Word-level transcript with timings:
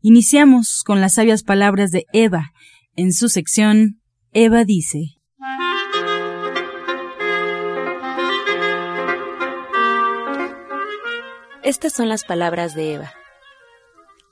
Iniciamos 0.00 0.84
con 0.84 1.00
las 1.00 1.14
sabias 1.14 1.42
palabras 1.42 1.90
de 1.90 2.06
Eva. 2.12 2.52
En 2.94 3.12
su 3.12 3.28
sección, 3.28 4.00
Eva 4.32 4.64
dice. 4.64 5.16
Estas 11.64 11.92
son 11.92 12.08
las 12.08 12.22
palabras 12.22 12.76
de 12.76 12.94
Eva. 12.94 13.12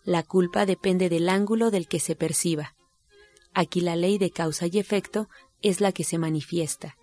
La 0.05 0.22
culpa 0.22 0.66
depende 0.66 1.08
del 1.08 1.28
ángulo 1.28 1.72
del 1.72 1.88
que 1.88 1.98
se 1.98 2.14
perciba. 2.14 2.77
Aquí 3.52 3.80
la 3.80 3.96
ley 3.96 4.19
de 4.19 4.30
causa 4.30 4.66
y 4.70 4.78
efecto 4.78 5.28
es 5.62 5.80
la 5.80 5.91
que 5.91 6.05
se 6.05 6.16
manifiesta. 6.16 6.96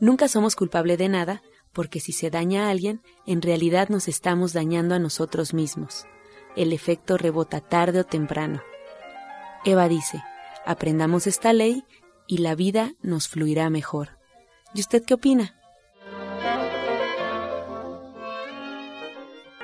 Nunca 0.00 0.26
somos 0.26 0.56
culpables 0.56 0.98
de 0.98 1.08
nada, 1.08 1.42
porque 1.72 2.00
si 2.00 2.10
se 2.10 2.28
daña 2.28 2.66
a 2.66 2.70
alguien, 2.70 3.02
en 3.24 3.40
realidad 3.40 3.88
nos 3.88 4.08
estamos 4.08 4.52
dañando 4.52 4.96
a 4.96 4.98
nosotros 4.98 5.54
mismos. 5.54 6.06
El 6.56 6.72
efecto 6.72 7.16
rebota 7.16 7.60
tarde 7.60 8.00
o 8.00 8.04
temprano. 8.04 8.62
Eva 9.64 9.88
dice, 9.88 10.22
aprendamos 10.64 11.26
esta 11.26 11.52
ley 11.52 11.82
y 12.26 12.38
la 12.38 12.54
vida 12.54 12.92
nos 13.02 13.28
fluirá 13.28 13.70
mejor. 13.70 14.18
¿Y 14.74 14.80
usted 14.80 15.02
qué 15.04 15.14
opina? 15.14 15.54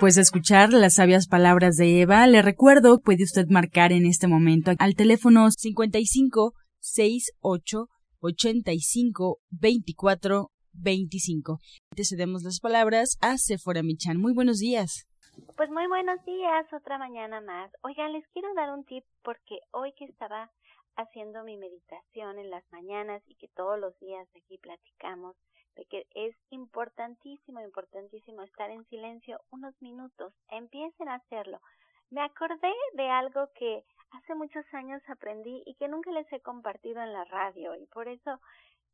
Pues 0.00 0.16
escuchar 0.16 0.72
las 0.72 0.94
sabias 0.94 1.28
palabras 1.28 1.76
de 1.76 2.00
Eva, 2.00 2.26
le 2.26 2.40
recuerdo, 2.40 3.00
puede 3.00 3.22
usted 3.22 3.46
marcar 3.48 3.92
en 3.92 4.06
este 4.06 4.26
momento 4.28 4.72
al 4.78 4.94
teléfono 4.94 5.50
55 5.50 6.54
68 6.78 7.88
85 8.20 9.38
24 9.50 10.50
25. 10.72 11.58
Te 11.94 12.04
cedemos 12.04 12.42
las 12.42 12.60
palabras 12.60 13.18
a 13.20 13.36
Sephora 13.36 13.82
Michan. 13.82 14.16
Muy 14.16 14.32
buenos 14.32 14.58
días. 14.58 15.09
Pues 15.56 15.70
muy 15.70 15.86
buenos 15.86 16.24
días, 16.24 16.72
otra 16.72 16.98
mañana 16.98 17.40
más. 17.40 17.70
Oigan, 17.82 18.12
les 18.12 18.26
quiero 18.28 18.52
dar 18.54 18.70
un 18.70 18.84
tip 18.84 19.04
porque 19.22 19.60
hoy 19.70 19.92
que 19.92 20.06
estaba 20.06 20.50
haciendo 20.96 21.44
mi 21.44 21.56
meditación 21.56 22.38
en 22.38 22.50
las 22.50 22.64
mañanas 22.72 23.22
y 23.28 23.34
que 23.36 23.48
todos 23.48 23.78
los 23.78 23.98
días 24.00 24.26
aquí 24.36 24.58
platicamos 24.58 25.36
de 25.76 25.84
que 25.84 26.06
es 26.14 26.34
importantísimo, 26.50 27.60
importantísimo 27.60 28.42
estar 28.42 28.70
en 28.70 28.84
silencio 28.86 29.40
unos 29.50 29.74
minutos. 29.80 30.32
Empiecen 30.48 31.08
a 31.08 31.16
hacerlo. 31.16 31.60
Me 32.10 32.22
acordé 32.22 32.72
de 32.94 33.08
algo 33.08 33.48
que 33.54 33.84
hace 34.10 34.34
muchos 34.34 34.64
años 34.72 35.00
aprendí 35.08 35.62
y 35.64 35.74
que 35.74 35.88
nunca 35.88 36.10
les 36.10 36.30
he 36.32 36.40
compartido 36.40 37.00
en 37.02 37.12
la 37.12 37.24
radio 37.24 37.76
y 37.76 37.86
por 37.86 38.08
eso 38.08 38.40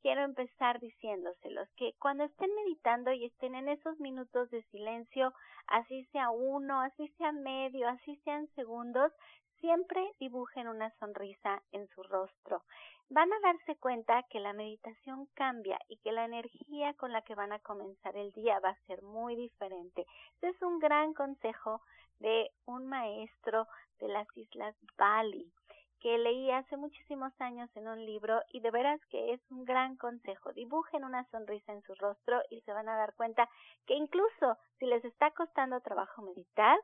quiero 0.07 0.23
empezar 0.23 0.79
diciéndoselos 0.79 1.69
que 1.71 1.95
cuando 1.99 2.23
estén 2.23 2.49
meditando 2.55 3.11
y 3.11 3.25
estén 3.25 3.57
en 3.57 3.69
esos 3.69 3.99
minutos 3.99 4.49
de 4.53 4.62
silencio, 4.71 5.35
así 5.67 6.05
sea 6.12 6.31
uno, 6.31 6.81
así 6.81 7.09
sea 7.19 7.33
medio, 7.33 7.89
así 7.89 8.15
sean 8.23 8.47
segundos, 8.55 9.11
siempre 9.59 10.01
dibujen 10.21 10.69
una 10.69 10.91
sonrisa 11.01 11.61
en 11.73 11.89
su 11.89 12.05
rostro. 12.05 12.62
Van 13.09 13.33
a 13.33 13.41
darse 13.41 13.75
cuenta 13.81 14.23
que 14.31 14.39
la 14.39 14.53
meditación 14.53 15.27
cambia 15.34 15.77
y 15.89 15.97
que 15.97 16.12
la 16.12 16.25
energía 16.25 16.95
con 16.95 17.11
la 17.11 17.23
que 17.23 17.34
van 17.34 17.53
a 17.53 17.59
comenzar 17.59 18.16
el 18.16 18.31
día 18.31 18.61
va 18.61 18.69
a 18.69 18.87
ser 18.87 19.03
muy 19.03 19.34
diferente. 19.34 20.06
Este 20.34 20.50
es 20.50 20.62
un 20.62 20.78
gran 20.78 21.15
consejo 21.15 21.81
de 22.21 22.53
un 22.66 22.87
maestro 22.87 23.66
de 23.99 24.06
las 24.06 24.28
Islas 24.37 24.77
Bali 24.97 25.53
que 26.01 26.19
leí 26.19 26.51
hace 26.51 26.77
muchísimos 26.77 27.33
años 27.41 27.71
en 27.75 27.89
un 27.89 28.05
libro 28.05 28.43
y 28.53 28.61
de 28.61 28.71
veras 28.71 29.01
que 29.11 29.33
es 29.33 29.41
un 29.51 29.65
gran 29.65 29.97
consejo. 29.97 30.53
Dibujen 30.53 31.05
una 31.05 31.25
sonrisa 31.31 31.73
en 31.73 31.83
su 31.83 31.95
rostro 31.95 32.41
y 32.51 32.61
se 32.62 32.73
van 32.73 32.89
a 32.89 32.97
dar 32.97 33.15
cuenta 33.15 33.49
que 33.87 33.95
incluso 33.95 34.57
si 34.79 34.87
les 34.87 35.05
está 35.05 35.31
costando 35.33 35.81
trabajo 35.81 36.23
meditar, 36.23 36.79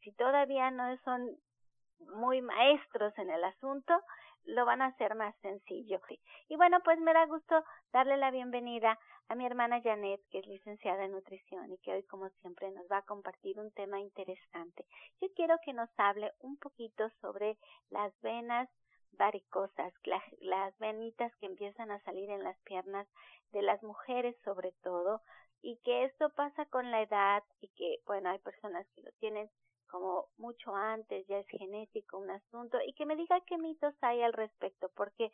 si 0.00 0.12
todavía 0.12 0.70
no 0.70 0.96
son 1.04 1.36
muy 2.16 2.40
maestros 2.40 3.16
en 3.18 3.30
el 3.30 3.44
asunto, 3.44 4.00
lo 4.44 4.64
van 4.64 4.82
a 4.82 4.86
hacer 4.86 5.14
más 5.14 5.34
sencillo. 5.42 6.00
Y 6.48 6.56
bueno, 6.56 6.80
pues 6.84 6.98
me 7.00 7.12
da 7.12 7.26
gusto 7.26 7.62
darle 7.92 8.16
la 8.16 8.30
bienvenida 8.30 8.98
a 9.28 9.34
mi 9.34 9.44
hermana 9.44 9.80
Janet, 9.82 10.20
que 10.30 10.38
es 10.38 10.46
licenciada 10.46 11.04
en 11.04 11.12
nutrición 11.12 11.70
y 11.72 11.78
que 11.78 11.92
hoy, 11.92 12.02
como 12.04 12.28
siempre, 12.40 12.70
nos 12.70 12.86
va 12.90 12.98
a 12.98 13.04
compartir 13.04 13.60
un 13.60 13.70
tema 13.72 14.00
interesante. 14.00 14.86
Yo 15.20 15.28
quiero 15.34 15.56
que 15.64 15.74
nos 15.74 15.90
hable 15.98 16.32
un 16.40 16.56
poquito 16.56 17.10
sobre 17.20 17.58
las 17.90 18.12
venas 18.22 18.68
varicosas, 19.12 19.92
las 20.40 20.78
venitas 20.78 21.34
que 21.36 21.46
empiezan 21.46 21.90
a 21.90 22.00
salir 22.04 22.30
en 22.30 22.42
las 22.42 22.58
piernas 22.60 23.06
de 23.52 23.62
las 23.62 23.82
mujeres 23.82 24.36
sobre 24.44 24.72
todo, 24.82 25.20
y 25.60 25.76
que 25.78 26.04
esto 26.04 26.30
pasa 26.30 26.66
con 26.66 26.90
la 26.90 27.02
edad 27.02 27.42
y 27.60 27.68
que, 27.68 27.98
bueno, 28.06 28.30
hay 28.30 28.38
personas 28.38 28.86
que 28.94 29.02
lo 29.02 29.10
tienen 29.18 29.50
como 29.90 30.26
mucho 30.36 30.74
antes, 30.74 31.26
ya 31.26 31.38
es 31.38 31.48
genético 31.48 32.18
un 32.18 32.30
asunto, 32.30 32.78
y 32.86 32.92
que 32.92 33.06
me 33.06 33.16
diga 33.16 33.40
qué 33.46 33.58
mitos 33.58 33.94
hay 34.02 34.22
al 34.22 34.34
respecto, 34.34 34.90
porque 34.94 35.32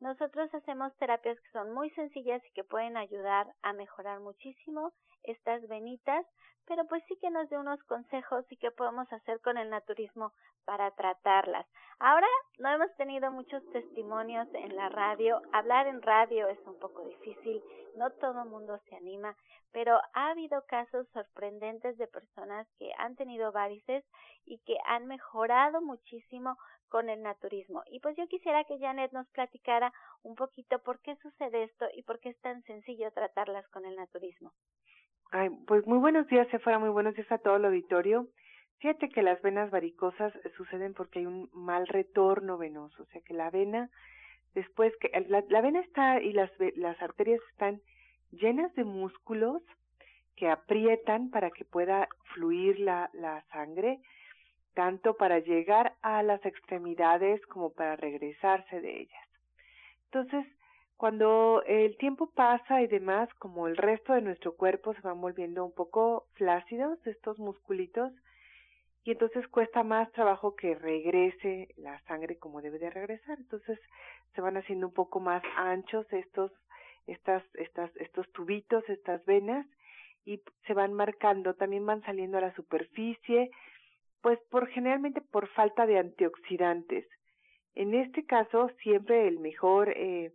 nosotros 0.00 0.52
hacemos 0.54 0.94
terapias 0.96 1.38
que 1.40 1.50
son 1.50 1.72
muy 1.72 1.90
sencillas 1.90 2.42
y 2.46 2.52
que 2.52 2.64
pueden 2.64 2.96
ayudar 2.96 3.46
a 3.62 3.72
mejorar 3.72 4.20
muchísimo 4.20 4.92
estas 5.24 5.66
venitas, 5.68 6.24
pero 6.66 6.86
pues 6.86 7.02
sí 7.08 7.16
que 7.20 7.30
nos 7.30 7.48
dé 7.48 7.58
unos 7.58 7.82
consejos 7.84 8.44
y 8.50 8.56
qué 8.56 8.70
podemos 8.70 9.10
hacer 9.12 9.40
con 9.40 9.58
el 9.58 9.70
naturismo 9.70 10.32
para 10.64 10.90
tratarlas. 10.92 11.66
Ahora 11.98 12.28
no 12.58 12.68
hemos 12.68 12.94
tenido 12.96 13.30
muchos 13.32 13.62
testimonios 13.72 14.46
en 14.52 14.76
la 14.76 14.88
radio. 14.88 15.40
Hablar 15.52 15.86
en 15.86 16.02
radio 16.02 16.46
es 16.48 16.58
un 16.66 16.78
poco 16.78 17.04
difícil, 17.06 17.62
no 17.96 18.10
todo 18.10 18.42
el 18.42 18.50
mundo 18.50 18.78
se 18.88 18.96
anima, 18.96 19.34
pero 19.72 19.98
ha 20.14 20.30
habido 20.30 20.62
casos 20.66 21.08
sorprendentes 21.12 21.96
de 21.98 22.06
personas 22.06 22.68
que 22.78 22.92
han 22.98 23.16
tenido 23.16 23.50
varices 23.50 24.04
y 24.44 24.58
que 24.58 24.76
han 24.86 25.06
mejorado 25.06 25.80
muchísimo 25.80 26.56
con 26.88 27.08
el 27.08 27.22
naturismo. 27.22 27.82
Y 27.90 28.00
pues 28.00 28.16
yo 28.16 28.26
quisiera 28.28 28.64
que 28.64 28.78
Janet 28.78 29.12
nos 29.12 29.28
platicara 29.28 29.92
un 30.22 30.34
poquito 30.34 30.78
por 30.80 31.00
qué 31.00 31.16
sucede 31.16 31.64
esto 31.64 31.86
y 31.94 32.02
por 32.02 32.18
qué 32.20 32.30
es 32.30 32.40
tan 32.40 32.62
sencillo 32.64 33.10
tratarlas 33.12 33.68
con 33.68 33.84
el 33.84 33.96
naturismo. 33.96 34.52
Ay, 35.30 35.50
pues 35.66 35.86
muy 35.86 35.98
buenos 35.98 36.26
días, 36.28 36.48
fuera 36.62 36.78
muy 36.78 36.88
buenos 36.88 37.14
días 37.14 37.30
a 37.30 37.38
todo 37.38 37.56
el 37.56 37.64
auditorio. 37.66 38.28
Fíjate 38.78 39.08
que 39.08 39.22
las 39.22 39.40
venas 39.42 39.70
varicosas 39.70 40.32
suceden 40.56 40.94
porque 40.94 41.18
hay 41.18 41.26
un 41.26 41.50
mal 41.52 41.86
retorno 41.86 42.56
venoso, 42.56 43.02
o 43.02 43.06
sea 43.06 43.20
que 43.22 43.34
la 43.34 43.50
vena, 43.50 43.90
después 44.54 44.92
que 45.00 45.10
la, 45.28 45.44
la 45.48 45.60
vena 45.60 45.80
está 45.80 46.20
y 46.22 46.32
las, 46.32 46.50
las 46.76 47.00
arterias 47.02 47.40
están 47.50 47.80
llenas 48.30 48.72
de 48.74 48.84
músculos 48.84 49.62
que 50.36 50.48
aprietan 50.48 51.30
para 51.30 51.50
que 51.50 51.64
pueda 51.64 52.08
fluir 52.34 52.78
la, 52.78 53.10
la 53.12 53.44
sangre, 53.50 54.00
tanto 54.78 55.14
para 55.14 55.40
llegar 55.40 55.94
a 56.02 56.22
las 56.22 56.46
extremidades 56.46 57.44
como 57.46 57.72
para 57.72 57.96
regresarse 57.96 58.80
de 58.80 59.00
ellas. 59.00 59.28
Entonces, 60.04 60.46
cuando 60.96 61.64
el 61.66 61.96
tiempo 61.96 62.30
pasa 62.30 62.80
y 62.80 62.86
demás, 62.86 63.28
como 63.40 63.66
el 63.66 63.76
resto 63.76 64.12
de 64.12 64.22
nuestro 64.22 64.54
cuerpo 64.54 64.94
se 64.94 65.00
van 65.00 65.20
volviendo 65.20 65.64
un 65.64 65.74
poco 65.74 66.26
flácidos, 66.34 67.04
estos 67.08 67.40
musculitos, 67.40 68.12
y 69.02 69.10
entonces 69.10 69.48
cuesta 69.48 69.82
más 69.82 70.12
trabajo 70.12 70.54
que 70.54 70.76
regrese 70.76 71.74
la 71.76 72.00
sangre 72.02 72.38
como 72.38 72.62
debe 72.62 72.78
de 72.78 72.90
regresar. 72.90 73.36
Entonces 73.36 73.80
se 74.36 74.40
van 74.40 74.58
haciendo 74.58 74.86
un 74.86 74.94
poco 74.94 75.18
más 75.18 75.42
anchos 75.56 76.06
estos, 76.12 76.52
estas, 77.08 77.42
estas, 77.54 77.90
estos 77.96 78.30
tubitos, 78.30 78.88
estas 78.88 79.24
venas, 79.24 79.66
y 80.24 80.40
se 80.68 80.74
van 80.74 80.92
marcando, 80.92 81.54
también 81.54 81.84
van 81.84 82.02
saliendo 82.02 82.38
a 82.38 82.42
la 82.42 82.54
superficie, 82.54 83.50
pues 84.22 84.38
por 84.50 84.68
generalmente 84.68 85.20
por 85.20 85.48
falta 85.48 85.86
de 85.86 85.98
antioxidantes. 85.98 87.06
En 87.74 87.94
este 87.94 88.24
caso, 88.24 88.70
siempre 88.82 89.28
el 89.28 89.38
mejor 89.38 89.90
eh, 89.90 90.32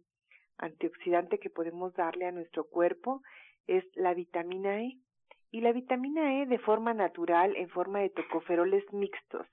antioxidante 0.58 1.40
que 1.40 1.50
podemos 1.50 1.94
darle 1.94 2.26
a 2.26 2.32
nuestro 2.32 2.66
cuerpo 2.66 3.22
es 3.68 3.84
la 3.96 4.14
vitamina 4.14 4.82
E. 4.82 4.98
Y 5.52 5.62
la 5.62 5.72
vitamina 5.72 6.42
E 6.42 6.46
de 6.46 6.58
forma 6.60 6.94
natural, 6.94 7.56
en 7.56 7.70
forma 7.70 8.00
de 8.00 8.10
tocoferoles 8.10 8.84
mixtos. 8.92 9.48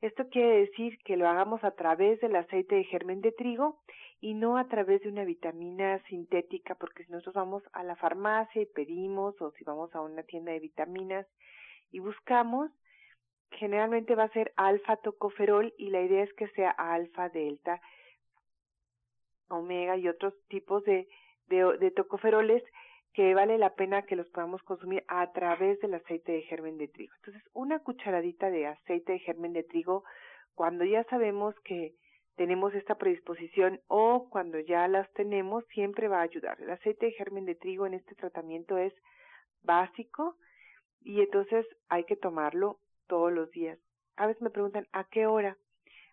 Esto 0.00 0.28
quiere 0.28 0.60
decir 0.60 0.98
que 1.04 1.16
lo 1.16 1.28
hagamos 1.28 1.64
a 1.64 1.72
través 1.72 2.20
del 2.20 2.36
aceite 2.36 2.76
de 2.76 2.84
germen 2.84 3.22
de 3.22 3.32
trigo 3.32 3.80
y 4.20 4.34
no 4.34 4.56
a 4.56 4.68
través 4.68 5.02
de 5.02 5.08
una 5.08 5.24
vitamina 5.24 6.02
sintética, 6.04 6.74
porque 6.74 7.04
si 7.04 7.12
nosotros 7.12 7.34
vamos 7.34 7.62
a 7.72 7.82
la 7.82 7.96
farmacia 7.96 8.62
y 8.62 8.66
pedimos, 8.66 9.40
o 9.40 9.50
si 9.52 9.64
vamos 9.64 9.94
a 9.94 10.00
una 10.00 10.22
tienda 10.22 10.52
de 10.52 10.60
vitaminas 10.60 11.26
y 11.90 12.00
buscamos, 12.00 12.70
generalmente 13.50 14.14
va 14.14 14.24
a 14.24 14.32
ser 14.32 14.52
alfa 14.56 14.96
tocoferol 14.96 15.72
y 15.78 15.90
la 15.90 16.02
idea 16.02 16.22
es 16.22 16.32
que 16.34 16.48
sea 16.48 16.70
alfa, 16.70 17.28
delta, 17.28 17.80
omega 19.48 19.96
y 19.96 20.08
otros 20.08 20.34
tipos 20.48 20.84
de, 20.84 21.08
de, 21.48 21.90
tocoferoles 21.92 22.62
que 23.12 23.34
vale 23.34 23.58
la 23.58 23.74
pena 23.74 24.02
que 24.02 24.16
los 24.16 24.28
podamos 24.28 24.62
consumir 24.62 25.04
a 25.08 25.32
través 25.32 25.80
del 25.80 25.94
aceite 25.94 26.32
de 26.32 26.42
germen 26.42 26.76
de 26.76 26.88
trigo. 26.88 27.14
Entonces, 27.16 27.42
una 27.54 27.78
cucharadita 27.78 28.50
de 28.50 28.66
aceite 28.66 29.12
de 29.12 29.18
germen 29.20 29.52
de 29.52 29.62
trigo, 29.62 30.04
cuando 30.54 30.84
ya 30.84 31.04
sabemos 31.04 31.54
que 31.60 31.94
tenemos 32.36 32.74
esta 32.74 32.96
predisposición 32.96 33.80
o 33.88 34.28
cuando 34.28 34.60
ya 34.60 34.86
las 34.88 35.10
tenemos, 35.14 35.64
siempre 35.68 36.08
va 36.08 36.18
a 36.18 36.24
ayudar. 36.24 36.60
El 36.60 36.70
aceite 36.70 37.06
de 37.06 37.12
germen 37.12 37.46
de 37.46 37.54
trigo 37.54 37.86
en 37.86 37.94
este 37.94 38.14
tratamiento 38.14 38.76
es 38.76 38.92
básico 39.62 40.36
y 41.00 41.20
entonces 41.20 41.66
hay 41.88 42.04
que 42.04 42.16
tomarlo 42.16 42.78
todos 43.06 43.32
los 43.32 43.50
días. 43.50 43.78
A 44.16 44.26
veces 44.26 44.42
me 44.42 44.50
preguntan, 44.50 44.86
¿a 44.92 45.04
qué 45.04 45.26
hora? 45.26 45.56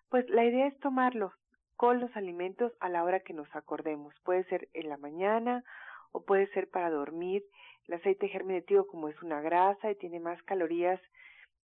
Pues 0.10 0.30
la 0.30 0.46
idea 0.46 0.68
es 0.68 0.78
tomarlo 0.80 1.34
con 1.76 2.00
los 2.00 2.16
alimentos 2.16 2.72
a 2.80 2.90
la 2.90 3.04
hora 3.04 3.22
que 3.22 3.34
nos 3.34 3.54
acordemos. 3.56 4.14
Puede 4.24 4.44
ser 4.46 4.70
en 4.74 4.90
la 4.90 4.98
mañana 4.98 5.64
o 6.12 6.24
puede 6.24 6.48
ser 6.54 6.70
para 6.70 6.90
dormir. 6.90 7.44
El 7.88 7.96
aceite 7.96 8.30
trigo, 8.66 8.88
como 8.88 9.10
es 9.10 9.22
una 9.22 9.42
grasa 9.42 9.92
y 9.92 9.96
tiene 9.96 10.20
más 10.20 10.42
calorías 10.44 11.02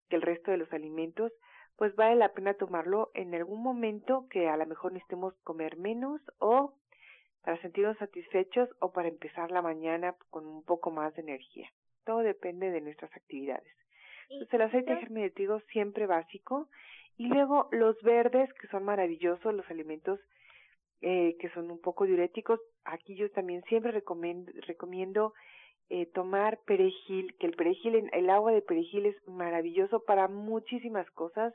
que 0.09 0.15
el 0.15 0.21
resto 0.21 0.51
de 0.51 0.57
los 0.57 0.71
alimentos, 0.73 1.31
pues 1.77 1.95
vale 1.95 2.15
la 2.15 2.33
pena 2.33 2.55
tomarlo 2.55 3.11
en 3.13 3.33
algún 3.33 3.63
momento 3.63 4.27
que 4.29 4.49
a 4.49 4.57
lo 4.57 4.65
mejor 4.65 4.91
necesitemos 4.91 5.33
comer 5.43 5.77
menos 5.77 6.19
o 6.39 6.73
para 7.41 7.61
sentirnos 7.61 7.97
satisfechos 7.97 8.69
o 8.79 8.91
para 8.91 9.07
empezar 9.07 9.51
la 9.51 9.61
mañana 9.61 10.15
con 10.29 10.45
un 10.45 10.63
poco 10.63 10.91
más 10.91 11.15
de 11.15 11.21
energía. 11.21 11.71
Todo 12.03 12.19
depende 12.19 12.71
de 12.71 12.81
nuestras 12.81 13.15
actividades. 13.15 13.73
Entonces 14.29 14.53
el 14.53 14.61
aceite 14.61 14.93
de 14.93 14.99
germen 14.99 15.23
de 15.23 15.31
trigo 15.31 15.59
siempre 15.71 16.05
básico 16.05 16.69
y 17.17 17.27
luego 17.27 17.67
los 17.71 18.01
verdes 18.01 18.51
que 18.53 18.67
son 18.67 18.83
maravillosos, 18.83 19.53
los 19.53 19.69
alimentos 19.69 20.19
eh, 21.01 21.37
que 21.39 21.49
son 21.49 21.71
un 21.71 21.79
poco 21.79 22.05
diuréticos. 22.05 22.59
Aquí 22.85 23.15
yo 23.15 23.29
también 23.31 23.63
siempre 23.63 23.91
recomiendo, 23.91 24.51
recomiendo 24.67 25.33
eh, 25.89 26.05
tomar 26.07 26.59
perejil, 26.65 27.35
que 27.39 27.47
el 27.47 27.55
perejil, 27.55 28.09
el 28.11 28.29
agua 28.29 28.51
de 28.51 28.61
perejil 28.61 29.07
es 29.07 29.27
maravilloso 29.27 30.03
para 30.03 30.27
muchísimas 30.27 31.09
cosas, 31.11 31.53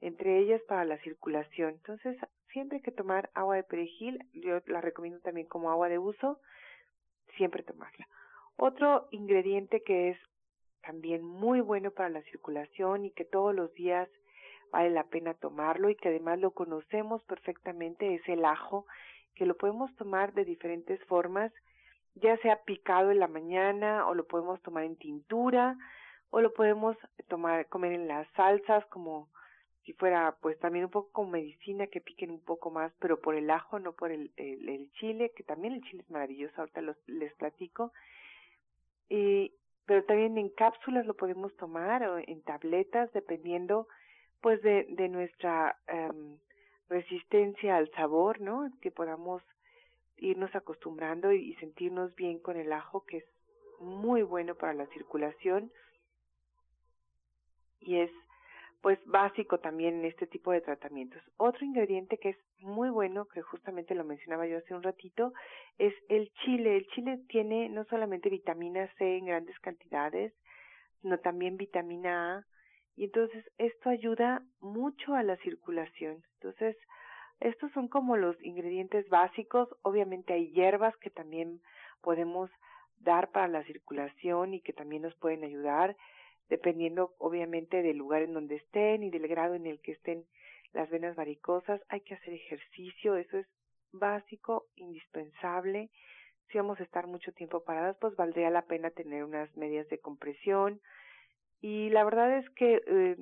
entre 0.00 0.38
ellas 0.38 0.60
para 0.66 0.84
la 0.84 0.98
circulación. 0.98 1.74
Entonces, 1.74 2.16
siempre 2.52 2.78
hay 2.78 2.82
que 2.82 2.90
tomar 2.90 3.30
agua 3.34 3.56
de 3.56 3.62
perejil, 3.62 4.18
yo 4.32 4.60
la 4.66 4.80
recomiendo 4.80 5.20
también 5.20 5.46
como 5.46 5.70
agua 5.70 5.88
de 5.88 5.98
uso, 5.98 6.40
siempre 7.36 7.62
tomarla. 7.62 8.08
Otro 8.56 9.08
ingrediente 9.12 9.82
que 9.82 10.10
es 10.10 10.18
también 10.82 11.24
muy 11.24 11.60
bueno 11.60 11.90
para 11.90 12.08
la 12.08 12.22
circulación 12.22 13.04
y 13.04 13.10
que 13.10 13.24
todos 13.24 13.54
los 13.54 13.72
días 13.74 14.08
vale 14.70 14.90
la 14.90 15.04
pena 15.04 15.34
tomarlo 15.34 15.90
y 15.90 15.96
que 15.96 16.08
además 16.08 16.38
lo 16.38 16.52
conocemos 16.52 17.22
perfectamente 17.24 18.14
es 18.14 18.28
el 18.28 18.44
ajo, 18.44 18.86
que 19.34 19.46
lo 19.46 19.56
podemos 19.56 19.94
tomar 19.96 20.32
de 20.32 20.44
diferentes 20.44 21.02
formas, 21.04 21.52
ya 22.14 22.36
sea 22.38 22.62
picado 22.64 23.10
en 23.10 23.18
la 23.18 23.28
mañana 23.28 24.06
o 24.06 24.14
lo 24.14 24.26
podemos 24.26 24.60
tomar 24.62 24.84
en 24.84 24.96
tintura 24.96 25.76
o 26.30 26.40
lo 26.40 26.52
podemos 26.52 26.96
tomar 27.28 27.66
comer 27.68 27.92
en 27.92 28.08
las 28.08 28.28
salsas 28.34 28.84
como 28.86 29.28
si 29.84 29.92
fuera 29.94 30.36
pues 30.40 30.58
también 30.58 30.84
un 30.84 30.90
poco 30.90 31.10
como 31.12 31.30
medicina 31.30 31.86
que 31.86 32.00
piquen 32.00 32.30
un 32.30 32.40
poco 32.40 32.70
más 32.70 32.92
pero 33.00 33.20
por 33.20 33.34
el 33.34 33.50
ajo 33.50 33.78
no 33.78 33.92
por 33.92 34.12
el, 34.12 34.30
el, 34.36 34.90
chile 34.92 35.32
que 35.34 35.42
también 35.42 35.74
el 35.74 35.82
chile 35.82 36.02
es 36.02 36.10
maravilloso 36.10 36.54
ahorita 36.58 36.80
los, 36.82 36.96
les 37.06 37.34
platico. 37.34 37.92
Y 39.08 39.52
pero 39.86 40.04
también 40.04 40.38
en 40.38 40.50
cápsulas 40.50 41.06
lo 41.06 41.14
podemos 41.14 41.54
tomar 41.56 42.02
o 42.04 42.18
en 42.18 42.42
tabletas 42.42 43.12
dependiendo 43.12 43.88
pues 44.40 44.62
de, 44.62 44.86
de 44.90 45.08
nuestra 45.08 45.76
em, 45.86 46.38
resistencia 46.88 47.76
al 47.76 47.90
sabor, 47.92 48.40
¿no? 48.40 48.70
Que 48.80 48.90
podamos 48.90 49.42
irnos 50.20 50.54
acostumbrando 50.54 51.32
y, 51.32 51.54
sentirnos 51.54 52.14
bien 52.14 52.38
con 52.38 52.56
el 52.56 52.72
ajo, 52.72 53.04
que 53.06 53.18
es 53.18 53.24
muy 53.80 54.22
bueno 54.22 54.54
para 54.54 54.74
la 54.74 54.86
circulación 54.88 55.72
y 57.80 57.96
es 57.96 58.10
pues 58.80 58.98
básico 59.04 59.58
también 59.58 60.00
en 60.00 60.04
este 60.06 60.26
tipo 60.26 60.52
de 60.52 60.60
tratamientos. 60.60 61.22
Otro 61.36 61.64
ingrediente 61.64 62.18
que 62.18 62.30
es 62.30 62.38
muy 62.60 62.88
bueno, 62.90 63.26
que 63.26 63.42
justamente 63.42 63.94
lo 63.94 64.04
mencionaba 64.04 64.46
yo 64.46 64.58
hace 64.58 64.74
un 64.74 64.82
ratito, 64.82 65.32
es 65.78 65.94
el 66.08 66.32
chile. 66.44 66.76
El 66.76 66.86
chile 66.88 67.20
tiene 67.28 67.68
no 67.68 67.84
solamente 67.84 68.30
vitamina 68.30 68.88
C 68.96 69.18
en 69.18 69.26
grandes 69.26 69.58
cantidades, 69.60 70.32
sino 71.02 71.18
también 71.18 71.56
vitamina 71.56 72.38
A, 72.38 72.44
y 72.96 73.04
entonces 73.04 73.44
esto 73.58 73.88
ayuda 73.88 74.42
mucho 74.60 75.14
a 75.14 75.22
la 75.22 75.36
circulación. 75.38 76.22
Entonces, 76.34 76.76
estos 77.40 77.72
son 77.72 77.88
como 77.88 78.16
los 78.16 78.36
ingredientes 78.42 79.08
básicos. 79.08 79.68
Obviamente 79.82 80.34
hay 80.34 80.52
hierbas 80.52 80.94
que 80.98 81.08
también 81.08 81.60
podemos 82.02 82.50
dar 82.98 83.30
para 83.30 83.48
la 83.48 83.64
circulación 83.64 84.52
y 84.52 84.60
que 84.60 84.74
también 84.74 85.02
nos 85.02 85.14
pueden 85.14 85.44
ayudar, 85.44 85.96
dependiendo 86.50 87.14
obviamente 87.18 87.82
del 87.82 87.96
lugar 87.96 88.22
en 88.22 88.34
donde 88.34 88.56
estén 88.56 89.02
y 89.02 89.10
del 89.10 89.26
grado 89.26 89.54
en 89.54 89.66
el 89.66 89.80
que 89.80 89.92
estén 89.92 90.26
las 90.72 90.90
venas 90.90 91.16
varicosas. 91.16 91.80
Hay 91.88 92.02
que 92.02 92.14
hacer 92.14 92.34
ejercicio, 92.34 93.16
eso 93.16 93.38
es 93.38 93.46
básico, 93.92 94.66
indispensable. 94.76 95.88
Si 96.48 96.58
vamos 96.58 96.78
a 96.80 96.82
estar 96.82 97.06
mucho 97.06 97.32
tiempo 97.32 97.64
paradas, 97.64 97.96
pues 98.00 98.14
valdría 98.16 98.50
la 98.50 98.62
pena 98.62 98.90
tener 98.90 99.24
unas 99.24 99.56
medias 99.56 99.88
de 99.88 99.98
compresión, 99.98 100.80
y 101.60 101.90
la 101.90 102.04
verdad 102.04 102.38
es 102.38 102.48
que 102.50 102.82
eh, 102.86 103.16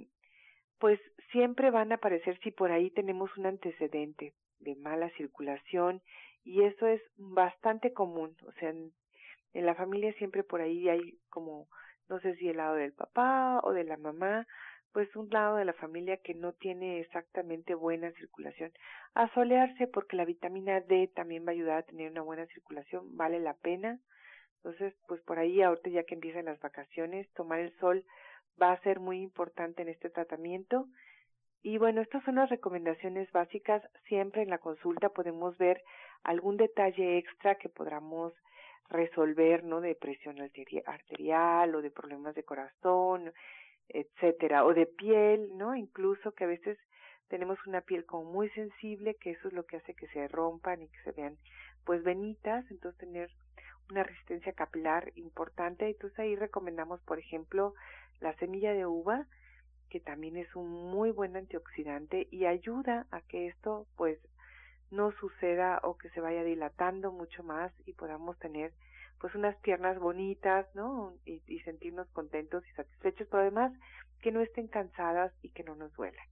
pues 0.78 1.00
siempre 1.32 1.70
van 1.70 1.92
a 1.92 1.96
aparecer 1.96 2.38
si 2.40 2.50
por 2.50 2.70
ahí 2.70 2.90
tenemos 2.90 3.36
un 3.36 3.46
antecedente 3.46 4.34
de 4.60 4.76
mala 4.76 5.10
circulación 5.10 6.02
y 6.44 6.62
eso 6.62 6.86
es 6.86 7.02
bastante 7.16 7.92
común, 7.92 8.36
o 8.46 8.52
sea, 8.52 8.70
en, 8.70 8.92
en 9.54 9.66
la 9.66 9.74
familia 9.74 10.12
siempre 10.14 10.44
por 10.44 10.60
ahí 10.60 10.88
hay 10.88 11.19
como 11.31 11.69
no 12.08 12.20
sé 12.20 12.37
si 12.37 12.49
el 12.49 12.56
lado 12.56 12.75
del 12.75 12.93
papá 12.93 13.60
o 13.62 13.72
de 13.72 13.84
la 13.84 13.96
mamá, 13.96 14.46
pues 14.93 15.14
un 15.16 15.28
lado 15.31 15.56
de 15.56 15.64
la 15.64 15.75
familia 15.75 16.16
que 16.16 16.34
no 16.34 16.52
tiene 16.52 17.00
exactamente 17.00 17.75
buena 17.75 18.10
circulación. 18.12 18.72
A 19.14 19.32
solearse 19.34 19.87
porque 19.87 20.16
la 20.16 20.25
vitamina 20.25 20.81
D 20.81 21.10
también 21.14 21.44
va 21.44 21.50
a 21.50 21.52
ayudar 21.52 21.78
a 21.78 21.82
tener 21.82 22.10
una 22.10 22.22
buena 22.22 22.46
circulación, 22.46 23.16
vale 23.16 23.38
la 23.38 23.55
pena. 23.55 24.00
Entonces, 24.56 24.94
pues 25.06 25.20
por 25.22 25.38
ahí 25.38 25.62
ahorita 25.62 25.90
ya 25.90 26.05
que 26.05 26.14
empiezan 26.14 26.46
las 26.46 26.60
vacaciones, 26.60 27.31
tomar 27.34 27.60
el 27.60 27.76
sol 27.78 28.05
va 28.60 28.72
a 28.72 28.81
ser 28.81 28.99
muy 28.99 29.20
importante 29.20 29.82
en 29.82 29.88
este 29.88 30.10
tratamiento. 30.10 30.87
Y 31.62 31.78
bueno, 31.78 32.00
estas 32.00 32.25
son 32.25 32.37
las 32.37 32.50
recomendaciones 32.50 33.31
básicas. 33.31 33.82
Siempre 34.06 34.43
en 34.43 34.50
la 34.50 34.58
consulta 34.58 35.10
podemos 35.10 35.56
ver 35.58 35.82
algún 36.22 36.56
detalle 36.56 37.19
extra 37.19 37.56
que 37.56 37.69
podamos 37.69 38.32
resolver, 38.88 39.64
¿no? 39.64 39.80
De 39.80 39.94
presión 39.94 40.36
arterial 40.40 41.74
o 41.74 41.82
de 41.82 41.90
problemas 41.90 42.34
de 42.34 42.44
corazón, 42.44 43.32
etcétera, 43.88 44.64
o 44.64 44.74
de 44.74 44.86
piel, 44.86 45.56
¿no? 45.56 45.74
Incluso 45.74 46.32
que 46.32 46.44
a 46.44 46.48
veces 46.48 46.78
tenemos 47.28 47.58
una 47.66 47.82
piel 47.82 48.06
como 48.06 48.30
muy 48.30 48.48
sensible, 48.50 49.14
que 49.14 49.32
eso 49.32 49.48
es 49.48 49.54
lo 49.54 49.64
que 49.64 49.76
hace 49.76 49.94
que 49.94 50.08
se 50.08 50.28
rompan 50.28 50.82
y 50.82 50.88
que 50.88 51.02
se 51.04 51.12
vean 51.12 51.36
pues 51.84 52.02
venitas, 52.02 52.70
entonces 52.70 52.98
tener 52.98 53.30
una 53.90 54.02
resistencia 54.02 54.52
capilar 54.52 55.12
importante. 55.16 55.88
Entonces 55.88 56.18
ahí 56.18 56.36
recomendamos, 56.36 57.00
por 57.02 57.18
ejemplo, 57.18 57.74
la 58.20 58.34
semilla 58.36 58.72
de 58.72 58.86
uva, 58.86 59.26
que 59.88 60.00
también 60.00 60.36
es 60.36 60.54
un 60.54 60.68
muy 60.68 61.10
buen 61.10 61.36
antioxidante 61.36 62.28
y 62.30 62.44
ayuda 62.44 63.06
a 63.10 63.22
que 63.22 63.46
esto 63.46 63.86
pues 63.96 64.18
no 64.90 65.12
suceda 65.12 65.80
o 65.82 65.96
que 65.96 66.10
se 66.10 66.20
vaya 66.20 66.42
dilatando 66.44 67.12
mucho 67.12 67.42
más 67.42 67.72
y 67.86 67.92
podamos 67.92 68.38
tener 68.38 68.72
pues 69.20 69.34
unas 69.34 69.56
piernas 69.58 69.98
bonitas, 69.98 70.66
¿no? 70.74 71.12
Y, 71.24 71.40
sentirnos 71.60 72.08
contentos 72.10 72.64
y 72.66 72.72
satisfechos, 72.74 73.26
pero 73.30 73.42
además 73.42 73.72
que 74.22 74.32
no 74.32 74.40
estén 74.40 74.68
cansadas 74.68 75.32
y 75.42 75.50
que 75.50 75.64
no 75.64 75.74
nos 75.74 75.92
duela. 75.94 76.22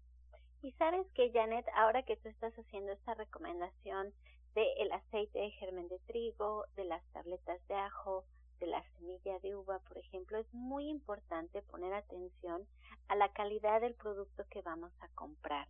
Y 0.62 0.72
sabes 0.72 1.06
que 1.14 1.30
Janet, 1.32 1.66
ahora 1.74 2.02
que 2.04 2.16
tú 2.16 2.28
estás 2.28 2.54
haciendo 2.58 2.92
esta 2.92 3.14
recomendación 3.14 4.12
de 4.54 4.72
el 4.78 4.92
aceite 4.92 5.38
de 5.38 5.50
germen 5.50 5.88
de 5.88 5.98
trigo, 6.06 6.64
de 6.76 6.84
las 6.84 7.04
tabletas 7.12 7.60
de 7.68 7.74
ajo, 7.74 8.24
de 8.58 8.66
la 8.66 8.82
semilla 8.92 9.38
de 9.40 9.54
uva, 9.54 9.80
por 9.80 9.98
ejemplo, 9.98 10.38
es 10.38 10.52
muy 10.54 10.88
importante 10.88 11.60
poner 11.62 11.92
atención 11.92 12.66
a 13.08 13.16
la 13.16 13.30
calidad 13.32 13.80
del 13.80 13.94
producto 13.94 14.44
que 14.50 14.62
vamos 14.62 14.92
a 15.00 15.08
comprar. 15.08 15.66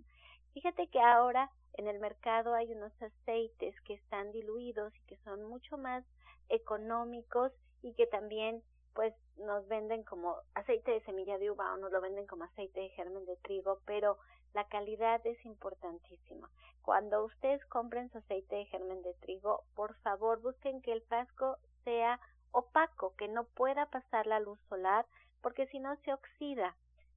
Fíjate 0.56 0.86
que 0.88 1.02
ahora 1.02 1.50
en 1.74 1.86
el 1.86 1.98
mercado 1.98 2.54
hay 2.54 2.72
unos 2.72 2.90
aceites 3.02 3.78
que 3.82 3.92
están 3.92 4.32
diluidos 4.32 4.90
y 4.96 5.02
que 5.02 5.18
son 5.18 5.44
mucho 5.44 5.76
más 5.76 6.02
económicos 6.48 7.52
y 7.82 7.92
que 7.92 8.06
también 8.06 8.62
pues 8.94 9.12
nos 9.36 9.68
venden 9.68 10.02
como 10.02 10.34
aceite 10.54 10.92
de 10.92 11.02
semilla 11.02 11.36
de 11.36 11.50
uva 11.50 11.74
o 11.74 11.76
nos 11.76 11.92
lo 11.92 12.00
venden 12.00 12.26
como 12.26 12.44
aceite 12.44 12.80
de 12.80 12.88
germen 12.88 13.26
de 13.26 13.36
trigo, 13.36 13.80
pero 13.84 14.16
la 14.54 14.66
calidad 14.66 15.20
es 15.26 15.44
importantísima. 15.44 16.50
Cuando 16.80 17.26
ustedes 17.26 17.62
compren 17.66 18.10
su 18.10 18.16
aceite 18.16 18.56
de 18.56 18.64
germen 18.64 19.02
de 19.02 19.12
trigo, 19.12 19.64
por 19.74 19.94
favor 19.96 20.40
busquen 20.40 20.80
que 20.80 20.92
el 20.92 21.02
frasco 21.02 21.58
sea 21.84 22.18
opaco, 22.52 23.14
que 23.16 23.28
no 23.28 23.44
pueda 23.44 23.90
pasar 23.90 24.26
la 24.26 24.40
luz 24.40 24.58
solar, 24.70 25.04
porque 25.42 25.66
si 25.66 25.80
no 25.80 25.94
se 25.96 26.14
oxida. 26.14 26.74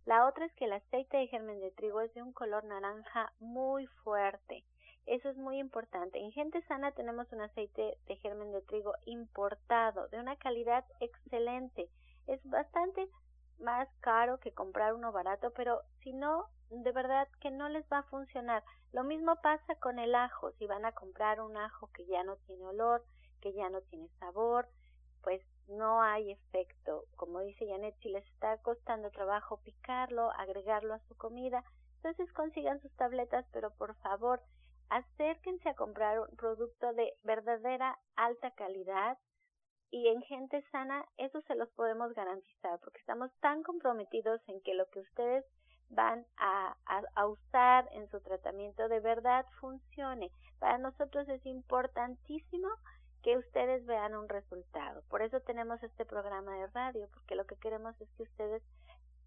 La 0.10 0.26
otra 0.26 0.48
es 0.48 0.54
que 0.54 0.66
el 0.66 0.74
aceite 0.74 1.18
de 1.18 1.28
germen 1.28 1.60
de 1.60 1.70
trigo 1.70 2.02
es 2.02 2.12
de 2.16 2.24
un 2.24 2.34
color 2.34 2.64
naranja 2.64 3.32
muy 3.40 3.86
fuerte. 4.04 4.66
Eso 5.06 5.30
es 5.30 5.38
muy 5.38 5.60
importante. 5.60 6.18
En 6.18 6.32
Gente 6.32 6.64
Sana 6.64 6.94
tenemos 6.94 7.32
un 7.32 7.42
aceite 7.42 7.96
de 8.08 8.16
germen 8.16 8.52
de 8.52 8.64
trigo 8.64 8.94
importado, 9.06 10.08
de 10.08 10.20
una 10.20 10.36
calidad 10.38 10.84
excelente. 11.00 11.92
Es 12.26 12.44
bastante 12.50 13.08
más 13.60 13.88
caro 14.00 14.40
que 14.40 14.52
comprar 14.52 14.96
uno 14.96 15.12
barato, 15.12 15.54
pero 15.56 15.82
si 16.02 16.12
no, 16.12 16.48
de 16.72 16.92
verdad 16.92 17.28
que 17.40 17.52
no 17.52 17.70
les 17.70 17.86
va 17.86 18.00
a 18.00 18.10
funcionar. 18.10 18.64
Lo 18.94 19.04
mismo 19.04 19.36
pasa 19.44 19.76
con 19.76 20.00
el 20.00 20.16
ajo. 20.16 20.54
Si 20.54 20.66
van 20.66 20.86
a 20.86 20.92
comprar 20.92 21.40
un 21.40 21.56
ajo 21.56 21.92
que 21.94 22.08
ya 22.08 22.24
no 22.24 22.36
tiene 22.48 22.66
olor, 22.66 23.06
que 23.42 23.54
ya 23.54 23.70
no 23.70 23.82
tiene 23.82 24.10
sabor, 24.20 24.70
pues 25.22 25.44
no 25.70 26.02
hay 26.02 26.32
efecto. 26.32 27.06
Como 27.16 27.42
dice 27.42 27.68
Janet, 27.68 27.96
si 28.02 28.10
les 28.10 28.26
está 28.28 28.58
costando 28.58 29.10
trabajo 29.12 29.62
picarlo, 29.64 30.32
agregarlo 30.32 30.94
a 30.94 31.00
su 31.08 31.16
comida, 31.16 31.64
entonces 31.98 32.32
consigan 32.34 32.82
sus 32.82 32.96
tabletas, 32.96 33.46
pero 33.52 33.72
por 33.72 33.96
favor, 33.96 34.42
acérquense 34.90 35.70
a 35.70 35.76
comprar 35.76 36.20
un 36.20 36.36
producto 36.36 36.94
de 36.94 37.14
verdadera 37.24 38.00
alta 38.16 38.52
calidad 38.52 39.18
y 39.92 40.08
en 40.08 40.22
gente 40.22 40.64
sana 40.72 41.06
eso 41.18 41.42
se 41.42 41.56
los 41.56 41.70
podemos 41.72 42.14
garantizar 42.14 42.80
porque 42.80 43.00
estamos 43.00 43.32
tan 43.40 43.64
comprometidos 43.64 44.42
en 44.48 44.62
que 44.62 44.76
lo 44.76 44.88
que 44.90 45.00
ustedes 45.00 45.46
van 45.90 46.26
a, 46.38 46.76
usar 47.26 47.90
en 47.94 48.08
su 48.10 48.22
tratamiento 48.22 48.88
de 48.88 49.00
verdad 49.00 49.46
funcione. 49.60 50.32
Para 50.60 50.78
nosotros 50.78 51.28
es 51.28 51.44
importantísimo 51.46 52.70
que 53.24 53.38
ustedes 53.38 53.86
vean 53.86 54.16
un 54.16 54.30
resultado. 54.30 55.04
Por 55.10 55.22
eso 55.22 55.40
tenemos 55.42 55.82
este 55.84 56.06
programa 56.06 56.56
de 56.56 56.68
radio, 56.68 57.08
porque 57.14 57.36
lo 57.36 57.46
que 57.46 57.58
queremos 57.58 58.00
es 58.02 58.10
que 58.12 58.24
ustedes 58.24 58.64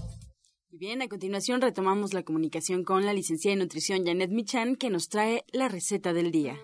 bien, 0.81 1.03
a 1.03 1.07
continuación 1.07 1.61
retomamos 1.61 2.11
la 2.11 2.23
comunicación 2.23 2.83
con 2.83 3.05
la 3.05 3.13
licenciada 3.13 3.53
en 3.53 3.59
nutrición 3.59 4.03
Janet 4.03 4.31
Michan, 4.31 4.75
que 4.75 4.89
nos 4.89 5.09
trae 5.09 5.43
la 5.51 5.67
receta 5.67 6.11
del 6.11 6.31
día. 6.31 6.55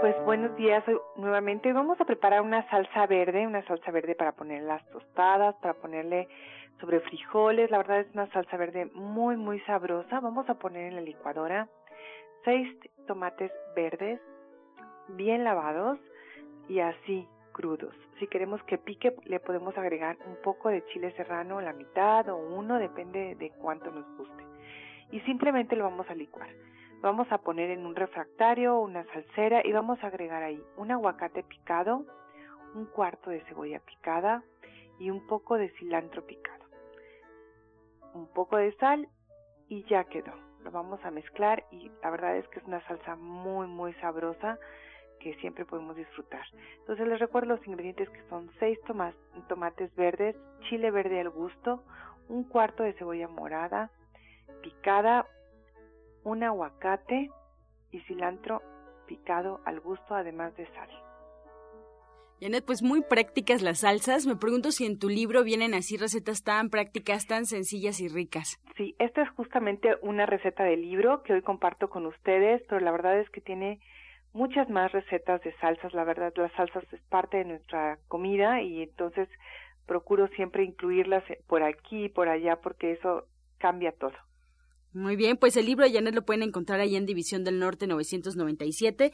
Pues 0.00 0.16
buenos 0.24 0.56
días 0.56 0.82
nuevamente. 1.16 1.70
Vamos 1.74 2.00
a 2.00 2.06
preparar 2.06 2.40
una 2.40 2.66
salsa 2.70 3.06
verde, 3.06 3.46
una 3.46 3.62
salsa 3.66 3.90
verde 3.90 4.14
para 4.14 4.32
poner 4.32 4.62
las 4.62 4.82
tostadas, 4.88 5.54
para 5.56 5.74
ponerle 5.74 6.28
sobre 6.80 7.00
frijoles. 7.00 7.70
La 7.70 7.78
verdad 7.78 8.00
es 8.00 8.14
una 8.14 8.30
salsa 8.30 8.56
verde 8.56 8.86
muy, 8.94 9.36
muy 9.36 9.60
sabrosa. 9.60 10.20
Vamos 10.20 10.48
a 10.48 10.54
poner 10.54 10.88
en 10.88 10.96
la 10.96 11.00
licuadora 11.00 11.68
seis 12.44 12.68
tomates 13.06 13.52
verdes 13.74 14.20
bien 15.08 15.44
lavados 15.44 15.98
y 16.68 16.80
así 16.80 17.26
crudos. 17.52 17.94
Si 18.18 18.26
queremos 18.26 18.62
que 18.64 18.78
pique, 18.78 19.14
le 19.24 19.40
podemos 19.40 19.76
agregar 19.76 20.16
un 20.26 20.36
poco 20.42 20.68
de 20.68 20.84
chile 20.86 21.12
serrano, 21.16 21.60
la 21.60 21.72
mitad 21.72 22.28
o 22.28 22.36
uno, 22.36 22.78
depende 22.78 23.34
de 23.34 23.50
cuánto 23.50 23.90
nos 23.90 24.06
guste. 24.16 24.44
Y 25.10 25.20
simplemente 25.20 25.76
lo 25.76 25.84
vamos 25.84 26.08
a 26.10 26.14
licuar. 26.14 26.48
Vamos 27.00 27.30
a 27.30 27.38
poner 27.38 27.70
en 27.70 27.84
un 27.84 27.94
refractario 27.94 28.78
una 28.78 29.04
salsera 29.12 29.60
y 29.64 29.72
vamos 29.72 30.02
a 30.02 30.06
agregar 30.06 30.42
ahí 30.42 30.62
un 30.76 30.90
aguacate 30.90 31.42
picado, 31.42 32.04
un 32.74 32.86
cuarto 32.86 33.30
de 33.30 33.42
cebolla 33.42 33.80
picada 33.80 34.42
y 34.98 35.10
un 35.10 35.26
poco 35.26 35.56
de 35.56 35.68
cilantro 35.70 36.24
picado 36.26 36.63
un 38.14 38.26
poco 38.28 38.56
de 38.56 38.74
sal 38.76 39.08
y 39.68 39.84
ya 39.84 40.04
quedó. 40.04 40.32
Lo 40.62 40.70
vamos 40.70 41.04
a 41.04 41.10
mezclar 41.10 41.64
y 41.70 41.90
la 42.02 42.10
verdad 42.10 42.36
es 42.36 42.48
que 42.48 42.60
es 42.60 42.64
una 42.64 42.80
salsa 42.86 43.16
muy 43.16 43.66
muy 43.66 43.92
sabrosa 43.94 44.58
que 45.20 45.34
siempre 45.36 45.64
podemos 45.64 45.96
disfrutar. 45.96 46.44
Entonces 46.80 47.06
les 47.06 47.18
recuerdo 47.18 47.56
los 47.56 47.66
ingredientes 47.66 48.08
que 48.10 48.22
son 48.28 48.50
6 48.58 48.78
tomates 49.48 49.94
verdes, 49.94 50.36
chile 50.68 50.90
verde 50.90 51.20
al 51.20 51.30
gusto, 51.30 51.82
un 52.28 52.44
cuarto 52.44 52.82
de 52.82 52.94
cebolla 52.94 53.28
morada 53.28 53.90
picada, 54.62 55.26
un 56.24 56.42
aguacate 56.42 57.30
y 57.90 58.00
cilantro 58.00 58.62
picado 59.06 59.60
al 59.66 59.80
gusto 59.80 60.14
además 60.14 60.56
de 60.56 60.66
sal. 60.72 61.03
Janet, 62.44 62.66
pues 62.66 62.82
muy 62.82 63.00
prácticas 63.00 63.62
las 63.62 63.78
salsas. 63.78 64.26
Me 64.26 64.36
pregunto 64.36 64.70
si 64.70 64.84
en 64.84 64.98
tu 64.98 65.08
libro 65.08 65.44
vienen 65.44 65.72
así 65.72 65.96
recetas 65.96 66.42
tan 66.42 66.68
prácticas, 66.68 67.26
tan 67.26 67.46
sencillas 67.46 68.00
y 68.00 68.08
ricas. 68.08 68.60
Sí, 68.76 68.94
esta 68.98 69.22
es 69.22 69.30
justamente 69.30 69.96
una 70.02 70.26
receta 70.26 70.62
de 70.62 70.76
libro 70.76 71.22
que 71.22 71.32
hoy 71.32 71.40
comparto 71.40 71.88
con 71.88 72.04
ustedes, 72.04 72.60
pero 72.68 72.82
la 72.82 72.92
verdad 72.92 73.18
es 73.18 73.30
que 73.30 73.40
tiene 73.40 73.80
muchas 74.34 74.68
más 74.68 74.92
recetas 74.92 75.40
de 75.40 75.54
salsas. 75.56 75.94
La 75.94 76.04
verdad, 76.04 76.34
las 76.36 76.52
salsas 76.52 76.84
es 76.92 77.00
parte 77.08 77.38
de 77.38 77.46
nuestra 77.46 77.98
comida 78.08 78.60
y 78.60 78.82
entonces 78.82 79.26
procuro 79.86 80.28
siempre 80.36 80.64
incluirlas 80.64 81.24
por 81.46 81.62
aquí 81.62 82.04
y 82.04 82.08
por 82.10 82.28
allá 82.28 82.56
porque 82.56 82.92
eso 82.92 83.24
cambia 83.56 83.92
todo. 83.92 84.12
Muy 84.92 85.16
bien, 85.16 85.38
pues 85.38 85.56
el 85.56 85.64
libro 85.64 85.86
de 85.86 85.94
Janet 85.94 86.14
lo 86.14 86.26
pueden 86.26 86.42
encontrar 86.42 86.80
ahí 86.80 86.94
en 86.94 87.06
División 87.06 87.42
del 87.42 87.58
Norte 87.58 87.86
997. 87.86 89.12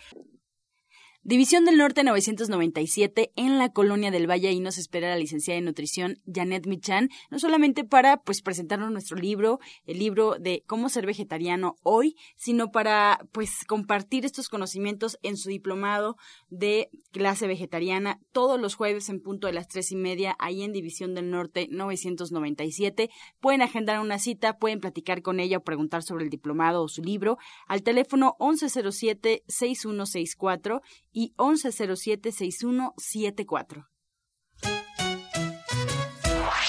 División 1.23 1.67
del 1.67 1.77
Norte 1.77 2.03
997 2.03 3.33
en 3.37 3.59
la 3.59 3.69
Colonia 3.69 4.11
del 4.11 4.29
Valle. 4.29 4.53
y 4.53 4.61
nos 4.61 4.79
espera 4.79 5.11
la 5.11 5.19
licenciada 5.19 5.61
de 5.61 5.67
nutrición 5.67 6.19
Janet 6.25 6.67
Michan, 6.67 7.11
no 7.31 7.39
solamente 7.39 7.85
para 7.85 8.23
pues 8.23 8.41
presentarnos 8.41 8.91
nuestro 8.91 9.19
libro, 9.19 9.61
el 9.85 9.99
libro 9.99 10.37
de 10.41 10.65
cómo 10.67 10.89
ser 10.89 11.05
vegetariano 11.05 11.77
hoy, 11.83 12.17
sino 12.37 12.71
para 12.71 13.21
pues 13.33 13.67
compartir 13.67 14.25
estos 14.25 14.49
conocimientos 14.49 15.19
en 15.21 15.37
su 15.37 15.51
diplomado 15.51 16.17
de 16.49 16.89
clase 17.13 17.47
vegetariana 17.47 18.19
todos 18.33 18.59
los 18.59 18.75
jueves 18.75 19.11
en 19.11 19.21
punto 19.21 19.47
de 19.47 19.53
las 19.53 19.69
tres 19.69 19.93
y 19.93 19.97
media 19.97 20.37
ahí 20.39 20.63
en 20.63 20.73
División 20.73 21.15
del 21.15 21.31
Norte 21.31 21.69
997. 21.71 23.11
Pueden 23.41 23.61
agendar 23.61 24.01
una 24.01 24.19
cita, 24.19 24.57
pueden 24.57 24.81
platicar 24.81 25.21
con 25.21 25.39
ella 25.39 25.59
o 25.59 25.65
preguntar 25.65 26.03
sobre 26.03 26.25
el 26.25 26.31
diplomado 26.31 26.83
o 26.83 26.89
su 26.89 27.03
libro 27.03 27.37
al 27.67 27.83
teléfono 27.83 28.37
1107 28.41 29.45
6164 29.47 30.81
y 31.13 31.35
1107-6174. 31.37 33.87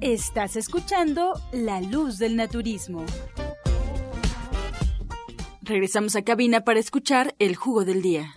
Estás 0.00 0.56
escuchando 0.56 1.34
La 1.52 1.82
Luz 1.82 2.18
del 2.18 2.34
Naturismo. 2.34 3.04
Regresamos 5.60 6.16
a 6.16 6.22
cabina 6.24 6.62
para 6.62 6.78
escuchar 6.78 7.34
el 7.38 7.54
jugo 7.54 7.84
del 7.84 8.00
día. 8.00 8.32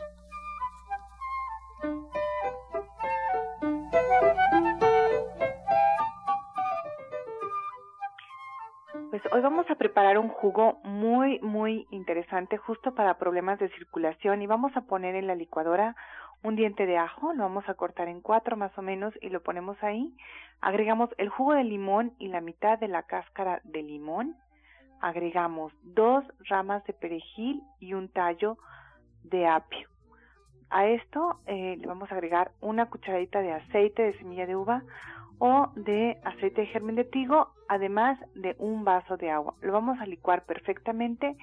Pues 9.10 9.22
hoy 9.32 9.40
vamos 9.40 9.66
a 9.70 9.76
preparar 9.76 10.18
un 10.18 10.28
jugo 10.28 10.82
muy, 10.84 11.40
muy 11.40 11.88
interesante 11.92 12.58
justo 12.58 12.94
para 12.94 13.18
problemas 13.18 13.58
de 13.60 13.70
circulación 13.70 14.42
y 14.42 14.48
vamos 14.48 14.76
a 14.76 14.82
poner 14.82 15.16
en 15.16 15.28
la 15.28 15.36
licuadora 15.36 15.96
un 16.44 16.56
diente 16.56 16.86
de 16.86 16.98
ajo, 16.98 17.34
lo 17.34 17.44
vamos 17.44 17.68
a 17.68 17.74
cortar 17.74 18.10
en 18.10 18.22
cuatro 18.22 18.58
más 18.58 18.78
o 18.78 18.82
menos 18.82 19.14
y 19.22 19.30
lo 19.30 19.42
ponemos 19.42 19.82
ahí. 19.82 20.16
Agregamos 20.62 21.10
el 21.18 21.30
jugo 21.30 21.54
de 21.54 21.64
limón 21.64 22.14
y 22.20 22.28
la 22.28 22.42
mitad 22.42 22.78
de 22.78 22.90
la 22.90 23.04
cáscara 23.04 23.62
de 23.64 23.82
limón. 23.82 24.36
Agregamos 25.02 25.74
dos 25.84 26.26
ramas 26.50 26.84
de 26.86 26.94
perejil 26.94 27.62
y 27.80 27.94
un 27.94 28.10
tallo 28.10 28.58
de 29.24 29.48
apio. 29.48 29.88
A 30.70 30.88
esto 30.88 31.40
eh, 31.46 31.78
le 31.80 31.88
vamos 31.88 32.12
a 32.12 32.16
agregar 32.16 32.52
una 32.60 32.90
cucharadita 32.90 33.42
de 33.42 33.54
aceite 33.54 34.04
de 34.04 34.18
semilla 34.18 34.46
de 34.46 34.56
uva 34.56 34.84
o 35.40 35.70
de 35.76 36.20
aceite 36.24 36.62
de 36.62 36.68
germen 36.68 36.96
de 36.96 37.04
trigo, 37.04 37.54
además 37.68 38.20
de 38.36 38.56
un 38.60 38.84
vaso 38.84 39.18
de 39.18 39.30
agua. 39.30 39.54
Lo 39.62 39.72
vamos 39.72 40.00
a 40.00 40.06
licuar 40.06 40.46
perfectamente 40.46 41.38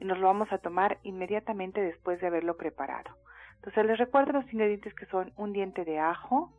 y 0.00 0.04
nos 0.04 0.18
lo 0.18 0.26
vamos 0.26 0.52
a 0.52 0.58
tomar 0.58 0.98
inmediatamente 1.02 1.80
después 1.80 2.20
de 2.20 2.26
haberlo 2.26 2.56
preparado. 2.56 3.10
Entonces 3.66 3.86
les 3.86 3.98
recuerdo 3.98 4.32
los 4.32 4.52
ingredientes 4.52 4.94
que 4.94 5.06
son 5.06 5.32
un 5.36 5.52
diente 5.52 5.84
de 5.84 5.98
ajo, 5.98 6.52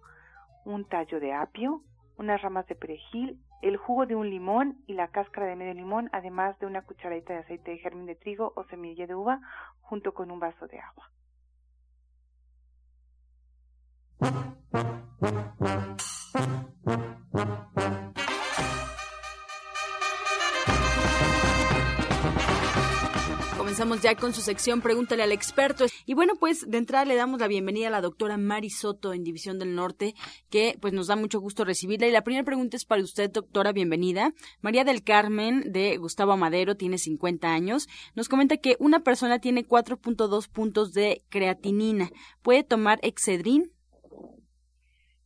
un 0.65 0.83
tallo 0.83 1.21
de 1.21 1.31
apio, 1.31 1.81
unas 2.17 2.41
ramas 2.41 2.67
de 2.67 2.75
perejil, 2.75 3.39
el 3.61 3.77
jugo 3.77 4.05
de 4.05 4.15
un 4.15 4.29
limón 4.29 4.83
y 4.87 4.93
la 4.93 5.07
cáscara 5.07 5.47
de 5.47 5.55
medio 5.55 5.73
limón, 5.73 6.09
además 6.11 6.59
de 6.59 6.65
una 6.65 6.81
cucharadita 6.81 7.31
de 7.31 7.39
aceite 7.39 7.71
de 7.71 7.77
germen 7.77 8.07
de 8.07 8.15
trigo 8.15 8.51
o 8.57 8.65
semilla 8.65 9.07
de 9.07 9.15
uva, 9.15 9.39
junto 9.79 10.13
con 10.13 10.31
un 10.31 10.41
vaso 10.41 10.67
de 10.67 10.79
agua. 10.79 11.09
Comenzamos 23.67 24.01
ya 24.01 24.15
con 24.15 24.31
su 24.31 24.39
sección 24.39 24.79
Pregúntale 24.79 25.23
al 25.23 25.33
experto. 25.33 25.87
Y 26.05 26.13
bueno, 26.13 26.35
pues 26.39 26.71
de 26.71 26.77
entrada 26.77 27.03
le 27.03 27.17
damos 27.17 27.41
la 27.41 27.49
bienvenida 27.49 27.89
a 27.89 27.91
la 27.91 27.99
doctora 27.99 28.37
Mari 28.37 28.69
Soto 28.69 29.11
en 29.11 29.25
División 29.25 29.59
del 29.59 29.75
Norte, 29.75 30.13
que 30.49 30.77
pues 30.79 30.93
nos 30.93 31.07
da 31.07 31.17
mucho 31.17 31.41
gusto 31.41 31.65
recibirla. 31.65 32.07
Y 32.07 32.11
la 32.11 32.21
primera 32.21 32.45
pregunta 32.45 32.77
es 32.77 32.85
para 32.85 33.01
usted, 33.01 33.29
doctora, 33.29 33.73
bienvenida. 33.73 34.31
María 34.61 34.85
del 34.85 35.03
Carmen 35.03 35.73
de 35.73 35.97
Gustavo 35.97 36.31
Amadero 36.31 36.77
tiene 36.77 36.97
50 36.97 37.53
años. 37.53 37.89
Nos 38.15 38.29
comenta 38.29 38.55
que 38.55 38.77
una 38.79 39.01
persona 39.01 39.39
tiene 39.39 39.65
4.2 39.65 40.49
puntos 40.49 40.93
de 40.93 41.23
creatinina. 41.27 42.09
¿Puede 42.43 42.63
tomar 42.63 42.99
Excedrin? 43.01 43.73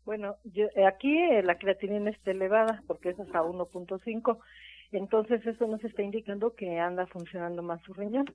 Bueno, 0.04 0.38
yo, 0.46 0.66
eh, 0.76 0.88
aquí 0.88 1.16
eh, 1.16 1.44
la 1.44 1.60
creatinina 1.60 2.10
está 2.10 2.32
elevada 2.32 2.82
porque 2.88 3.10
eso 3.10 3.22
es 3.22 3.36
a 3.36 3.44
1.5 3.44 4.40
entonces 4.98 5.46
eso 5.46 5.68
nos 5.68 5.84
está 5.84 6.02
indicando 6.02 6.56
que 6.56 6.80
anda 6.80 7.06
funcionando 7.08 7.62
más 7.64 7.82
su 7.84 7.94
riñón. 7.94 8.26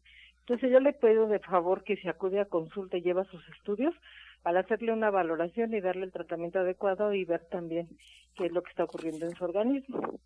Entonces 0.41 0.71
yo 0.71 0.81
le 0.81 0.93
pido 0.93 1.27
de 1.27 1.41
favor 1.41 1.83
que 1.83 1.97
se 1.97 2.09
acude 2.09 2.41
a 2.41 2.45
consulta 2.45 2.97
y 2.97 3.03
lleva 3.03 3.25
sus 3.25 3.47
estudios 3.49 3.95
para 4.43 4.61
hacerle 4.61 4.93
una 4.93 5.11
valoración 5.11 5.75
y 5.75 5.81
darle 5.81 6.05
el 6.05 6.13
tratamiento 6.13 6.61
adecuado 6.61 7.13
y 7.13 7.25
ver 7.25 7.45
también 7.51 7.89
qué 8.37 8.47
es 8.47 8.53
lo 8.53 8.63
que 8.63 8.71
está 8.71 8.85
ocurriendo 8.85 9.27
en 9.27 9.35
su 9.35 9.45
organismo. 9.45 10.21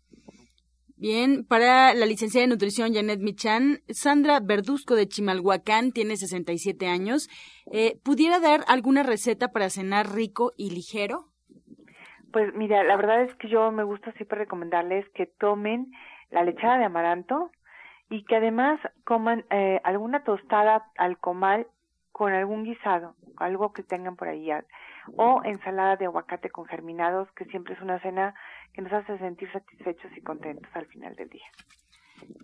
Bien, 0.95 1.43
para 1.43 1.95
la 1.95 2.05
licenciada 2.05 2.45
de 2.45 2.53
nutrición 2.53 2.93
Janet 2.93 3.19
Michan, 3.19 3.79
Sandra 3.89 4.39
Verduzco 4.39 4.93
de 4.93 5.07
Chimalhuacán 5.07 5.91
tiene 5.91 6.15
67 6.15 6.85
años. 6.85 7.27
Eh, 7.71 7.97
¿Pudiera 8.03 8.39
dar 8.39 8.59
alguna 8.67 9.01
receta 9.01 9.47
para 9.47 9.71
cenar 9.71 10.13
rico 10.13 10.51
y 10.55 10.69
ligero? 10.69 11.31
Pues 12.31 12.53
mira, 12.53 12.83
la 12.83 12.95
verdad 12.97 13.23
es 13.23 13.33
que 13.37 13.49
yo 13.49 13.71
me 13.71 13.83
gusta 13.83 14.11
siempre 14.13 14.37
recomendarles 14.37 15.09
que 15.15 15.25
tomen 15.25 15.91
la 16.31 16.43
lechada 16.43 16.77
de 16.77 16.85
amaranto 16.85 17.51
y 18.09 18.23
que 18.25 18.35
además 18.35 18.79
coman 19.05 19.45
eh, 19.49 19.79
alguna 19.83 20.23
tostada 20.23 20.85
al 20.97 21.17
comal 21.17 21.67
con 22.11 22.33
algún 22.33 22.65
guisado, 22.65 23.15
algo 23.37 23.71
que 23.73 23.83
tengan 23.83 24.15
por 24.15 24.27
ahí, 24.27 24.49
o 25.15 25.41
ensalada 25.43 25.95
de 25.95 26.05
aguacate 26.05 26.49
con 26.49 26.65
germinados, 26.65 27.29
que 27.31 27.45
siempre 27.45 27.73
es 27.73 27.81
una 27.81 27.99
cena 28.01 28.35
que 28.73 28.81
nos 28.81 28.91
hace 28.91 29.17
sentir 29.17 29.51
satisfechos 29.51 30.11
y 30.15 30.21
contentos 30.21 30.69
al 30.73 30.85
final 30.87 31.15
del 31.15 31.29
día. 31.29 31.45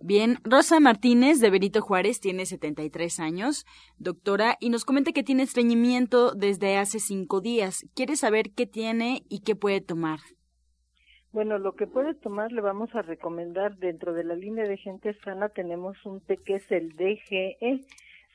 Bien, 0.02 0.38
Rosa 0.42 0.80
Martínez 0.80 1.40
de 1.40 1.50
Benito 1.50 1.80
Juárez 1.80 2.18
tiene 2.20 2.46
73 2.46 3.20
años, 3.20 3.64
doctora, 3.98 4.56
y 4.58 4.70
nos 4.70 4.84
comenta 4.84 5.12
que 5.12 5.22
tiene 5.22 5.44
estreñimiento 5.44 6.32
desde 6.32 6.78
hace 6.78 6.98
cinco 6.98 7.40
días. 7.40 7.86
Quiere 7.94 8.16
saber 8.16 8.50
qué 8.56 8.66
tiene 8.66 9.22
y 9.28 9.40
qué 9.40 9.54
puede 9.54 9.80
tomar. 9.80 10.18
Bueno, 11.38 11.56
lo 11.58 11.76
que 11.76 11.86
puede 11.86 12.14
tomar 12.14 12.50
le 12.50 12.60
vamos 12.60 12.92
a 12.96 13.02
recomendar 13.02 13.76
dentro 13.76 14.12
de 14.12 14.24
la 14.24 14.34
línea 14.34 14.64
de 14.66 14.76
gente 14.76 15.14
sana 15.22 15.48
tenemos 15.48 15.96
un 16.04 16.20
té 16.20 16.36
que 16.36 16.54
es 16.54 16.68
el 16.72 16.96
DGE. 16.96 17.84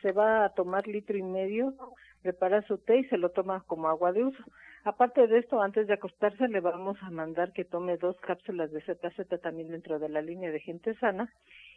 Se 0.01 0.13
va 0.13 0.45
a 0.45 0.53
tomar 0.53 0.87
litro 0.87 1.17
y 1.17 1.21
medio, 1.21 1.73
prepara 2.21 2.61
su 2.61 2.77
té 2.77 2.99
y 2.99 3.03
se 3.09 3.17
lo 3.17 3.31
toma 3.31 3.65
como 3.67 3.89
agua 3.89 4.13
de 4.13 4.23
uso. 4.23 4.41
Aparte 4.85 5.27
de 5.27 5.39
esto, 5.39 5.61
antes 5.61 5.87
de 5.87 5.95
acostarse 5.95 6.47
le 6.47 6.61
vamos 6.61 6.97
a 7.01 7.09
mandar 7.09 7.51
que 7.51 7.65
tome 7.65 7.97
dos 7.97 8.17
cápsulas 8.21 8.71
de 8.71 8.79
ZZ 8.79 9.41
también 9.41 9.67
dentro 9.67 9.99
de 9.99 10.07
la 10.07 10.21
línea 10.21 10.49
de 10.51 10.61
gente 10.61 10.95
sana 10.95 11.29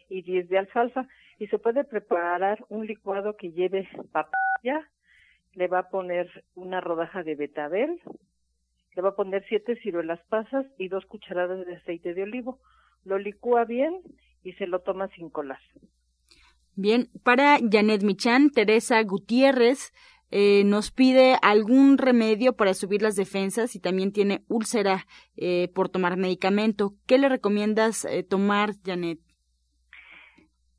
y 0.07 0.21
10 0.21 0.47
de 0.47 0.59
alfalfa. 0.59 1.09
Y 1.39 1.47
se 1.47 1.59
puede 1.59 1.83
preparar 1.83 2.63
un 2.69 2.87
licuado 2.87 3.35
que 3.35 3.51
lleve 3.51 3.85
papaya, 4.13 4.89
le 5.55 5.67
va 5.67 5.79
a 5.79 5.89
poner 5.89 6.45
una 6.55 6.79
rodaja 6.79 7.21
de 7.23 7.35
betabel, 7.35 8.01
le 8.97 9.03
va 9.03 9.09
a 9.09 9.15
poner 9.15 9.45
siete 9.47 9.75
ciruelas 9.83 10.19
pasas 10.27 10.65
y 10.79 10.87
dos 10.87 11.05
cucharadas 11.05 11.67
de 11.67 11.75
aceite 11.75 12.15
de 12.15 12.23
olivo. 12.23 12.57
Lo 13.05 13.19
licúa 13.19 13.63
bien 13.63 14.01
y 14.43 14.53
se 14.53 14.65
lo 14.65 14.79
toma 14.79 15.07
sin 15.09 15.29
colar. 15.29 15.59
Bien, 16.75 17.07
para 17.23 17.59
Janet 17.59 18.01
Michan, 18.01 18.49
Teresa 18.49 19.03
Gutiérrez 19.03 19.93
eh, 20.31 20.63
nos 20.65 20.89
pide 20.89 21.37
algún 21.43 21.99
remedio 21.99 22.53
para 22.53 22.73
subir 22.73 23.03
las 23.03 23.15
defensas 23.15 23.75
y 23.75 23.79
también 23.79 24.11
tiene 24.11 24.41
úlcera 24.47 25.05
eh, 25.35 25.69
por 25.75 25.89
tomar 25.89 26.17
medicamento. 26.17 26.93
¿Qué 27.05 27.19
le 27.19 27.29
recomiendas 27.29 28.03
eh, 28.03 28.23
tomar, 28.23 28.71
Janet? 28.83 29.19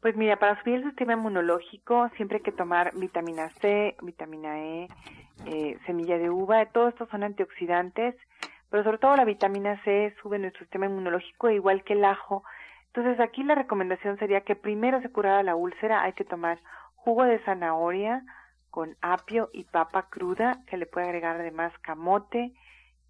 Pues 0.00 0.16
mira, 0.16 0.40
para 0.40 0.60
subir 0.60 0.76
el 0.76 0.84
sistema 0.86 1.12
inmunológico 1.12 2.10
siempre 2.16 2.38
hay 2.38 2.42
que 2.42 2.52
tomar 2.52 2.96
vitamina 2.96 3.50
C, 3.60 3.96
vitamina 4.02 4.60
E, 4.60 4.88
eh, 5.46 5.78
semilla 5.86 6.18
de 6.18 6.30
uva, 6.30 6.66
todo 6.66 6.88
esto 6.88 7.06
son 7.10 7.22
antioxidantes, 7.22 8.14
pero 8.70 8.84
sobre 8.84 8.98
todo 8.98 9.16
la 9.16 9.24
vitamina 9.24 9.82
C 9.84 10.14
sube 10.22 10.38
nuestro 10.38 10.60
sistema 10.60 10.86
inmunológico 10.86 11.50
igual 11.50 11.84
que 11.84 11.94
el 11.94 12.04
ajo. 12.04 12.44
Entonces 12.88 13.20
aquí 13.20 13.42
la 13.44 13.54
recomendación 13.54 14.18
sería 14.18 14.42
que 14.42 14.56
primero 14.56 15.00
se 15.00 15.10
curara 15.10 15.42
la 15.42 15.56
úlcera, 15.56 16.02
hay 16.02 16.12
que 16.12 16.24
tomar 16.24 16.58
jugo 16.96 17.24
de 17.24 17.38
zanahoria 17.40 18.24
con 18.70 18.96
apio 19.00 19.50
y 19.52 19.64
papa 19.64 20.08
cruda, 20.10 20.60
que 20.66 20.76
le 20.76 20.86
puede 20.86 21.06
agregar 21.06 21.36
además 21.36 21.72
camote 21.80 22.52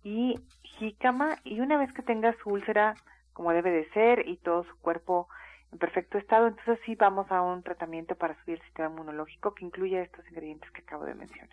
y 0.02 0.34
jícama, 0.62 1.36
y 1.44 1.60
una 1.60 1.76
vez 1.76 1.92
que 1.92 2.02
tenga 2.02 2.34
su 2.42 2.50
úlcera 2.50 2.94
como 3.32 3.52
debe 3.52 3.70
de 3.70 3.88
ser 3.90 4.28
y 4.28 4.36
todo 4.36 4.64
su 4.64 4.76
cuerpo 4.78 5.28
en 5.72 5.78
perfecto 5.78 6.18
estado, 6.18 6.46
entonces 6.46 6.78
sí 6.84 6.94
vamos 6.94 7.30
a 7.30 7.42
un 7.42 7.62
tratamiento 7.62 8.14
para 8.16 8.34
subir 8.42 8.58
el 8.58 8.64
sistema 8.64 8.88
inmunológico 8.88 9.54
que 9.54 9.64
incluye 9.64 10.00
estos 10.00 10.26
ingredientes 10.28 10.70
que 10.70 10.80
acabo 10.80 11.04
de 11.04 11.14
mencionar. 11.14 11.50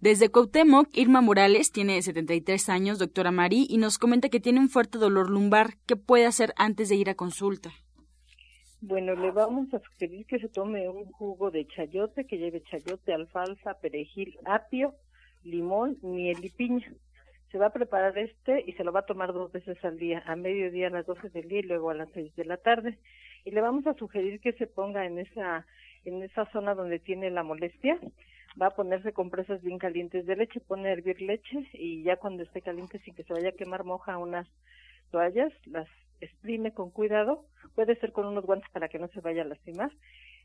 Desde 0.00 0.30
Cuauhtémoc, 0.30 0.88
Irma 0.96 1.20
Morales 1.20 1.72
tiene 1.72 2.00
73 2.00 2.70
años, 2.70 2.98
doctora 2.98 3.30
Mari, 3.30 3.66
y 3.68 3.76
nos 3.76 3.98
comenta 3.98 4.30
que 4.30 4.40
tiene 4.40 4.58
un 4.58 4.70
fuerte 4.70 4.96
dolor 4.96 5.28
lumbar. 5.28 5.74
¿Qué 5.86 5.94
puede 5.94 6.24
hacer 6.24 6.54
antes 6.56 6.88
de 6.88 6.96
ir 6.96 7.10
a 7.10 7.16
consulta? 7.16 7.70
Bueno, 8.80 9.14
le 9.14 9.30
vamos 9.30 9.74
a 9.74 9.78
sugerir 9.80 10.24
que 10.24 10.38
se 10.38 10.48
tome 10.48 10.88
un 10.88 11.04
jugo 11.12 11.50
de 11.50 11.66
chayote 11.66 12.24
que 12.24 12.38
lleve 12.38 12.62
chayote, 12.62 13.12
alfalfa, 13.12 13.74
perejil, 13.74 14.38
apio, 14.46 14.94
limón, 15.44 15.98
miel 16.00 16.42
y 16.42 16.48
piña. 16.48 16.90
Se 17.52 17.58
va 17.58 17.66
a 17.66 17.72
preparar 17.74 18.16
este 18.16 18.64
y 18.66 18.72
se 18.72 18.84
lo 18.84 18.92
va 18.92 19.00
a 19.00 19.06
tomar 19.06 19.34
dos 19.34 19.52
veces 19.52 19.76
al 19.84 19.98
día, 19.98 20.22
a 20.24 20.34
mediodía 20.34 20.86
a 20.86 20.90
las 20.90 21.04
12 21.04 21.28
del 21.28 21.46
día 21.46 21.58
y 21.58 21.64
luego 21.64 21.90
a 21.90 21.94
las 21.94 22.08
6 22.14 22.34
de 22.36 22.46
la 22.46 22.56
tarde. 22.56 22.98
Y 23.44 23.50
le 23.50 23.60
vamos 23.60 23.86
a 23.86 23.92
sugerir 23.92 24.40
que 24.40 24.54
se 24.54 24.66
ponga 24.66 25.04
en 25.04 25.18
esa 25.18 25.66
en 26.06 26.22
esa 26.22 26.50
zona 26.52 26.74
donde 26.74 26.98
tiene 26.98 27.30
la 27.30 27.42
molestia, 27.42 27.98
va 28.60 28.66
a 28.66 28.74
ponerse 28.74 29.12
compresas 29.12 29.62
bien 29.62 29.78
calientes 29.78 30.26
de 30.26 30.36
leche, 30.36 30.60
pone 30.60 30.88
a 30.88 30.92
hervir 30.92 31.20
leche 31.20 31.68
y 31.72 32.02
ya 32.02 32.16
cuando 32.16 32.42
esté 32.42 32.62
caliente 32.62 32.98
sin 33.00 33.14
que 33.14 33.24
se 33.24 33.32
vaya 33.32 33.50
a 33.50 33.56
quemar 33.56 33.84
moja 33.84 34.18
unas 34.18 34.48
toallas, 35.10 35.52
las 35.66 35.88
exprime 36.20 36.72
con 36.72 36.90
cuidado, 36.90 37.46
puede 37.74 37.96
ser 37.96 38.12
con 38.12 38.26
unos 38.26 38.44
guantes 38.44 38.70
para 38.70 38.88
que 38.88 38.98
no 38.98 39.08
se 39.08 39.20
vaya 39.20 39.42
a 39.42 39.46
lastimar 39.46 39.90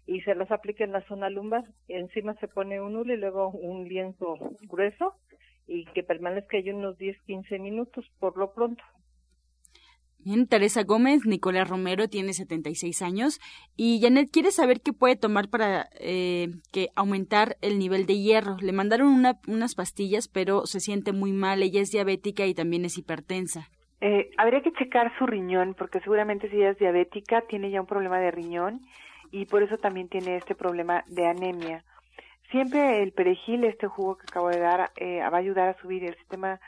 y 0.08 0.22
se 0.22 0.36
las 0.36 0.52
aplica 0.52 0.84
en 0.84 0.92
la 0.92 1.06
zona 1.08 1.30
lumbar, 1.30 1.66
encima 1.88 2.36
se 2.36 2.48
pone 2.48 2.80
un 2.80 2.96
hule 2.96 3.16
y 3.16 3.18
luego 3.18 3.50
un 3.50 3.88
lienzo 3.88 4.38
grueso 4.64 5.16
y 5.68 5.86
que 5.86 6.04
permanezca 6.04 6.58
ahí 6.58 6.70
unos 6.70 6.98
10-15 6.98 7.60
minutos 7.60 8.06
por 8.20 8.38
lo 8.38 8.54
pronto. 8.54 8.84
Bien, 10.26 10.48
Teresa 10.48 10.82
Gómez, 10.82 11.28
Nicolás 11.28 11.70
Romero 11.70 12.08
tiene 12.08 12.34
76 12.34 13.04
años 13.04 13.40
y 13.78 14.02
Janet 14.02 14.32
quiere 14.32 14.50
saber 14.50 14.82
qué 14.82 14.92
puede 14.92 15.16
tomar 15.16 15.50
para 15.52 15.88
eh, 16.00 16.48
que 16.74 16.90
aumentar 16.96 17.58
el 17.62 17.78
nivel 17.78 18.08
de 18.08 18.18
hierro. 18.18 18.58
Le 18.60 18.72
mandaron 18.72 19.10
una, 19.10 19.38
unas 19.48 19.76
pastillas, 19.76 20.28
pero 20.28 20.66
se 20.66 20.80
siente 20.80 21.14
muy 21.14 21.32
mal. 21.32 21.62
Ella 21.62 21.80
es 21.80 21.92
diabética 21.92 22.48
y 22.48 22.56
también 22.56 22.86
es 22.86 22.98
hipertensa. 22.98 23.70
Eh, 24.02 24.32
habría 24.38 24.64
que 24.64 24.74
checar 24.74 25.16
su 25.20 25.28
riñón, 25.28 25.76
porque 25.78 26.00
seguramente 26.00 26.50
si 26.50 26.56
ella 26.56 26.72
es 26.72 26.80
diabética, 26.80 27.42
tiene 27.42 27.70
ya 27.70 27.82
un 27.82 27.88
problema 27.88 28.20
de 28.20 28.32
riñón 28.32 28.82
y 29.30 29.46
por 29.46 29.62
eso 29.62 29.78
también 29.78 30.10
tiene 30.10 30.38
este 30.38 30.56
problema 30.56 31.04
de 31.06 31.28
anemia. 31.28 31.84
Siempre 32.50 33.04
el 33.04 33.12
perejil, 33.12 33.64
este 33.64 33.86
jugo 33.86 34.18
que 34.18 34.26
acabo 34.28 34.50
de 34.50 34.60
dar, 34.60 34.90
eh, 34.96 35.20
va 35.20 35.38
a 35.38 35.40
ayudar 35.40 35.70
a 35.70 35.80
subir 35.80 36.04
el 36.04 36.16
sistema 36.18 36.60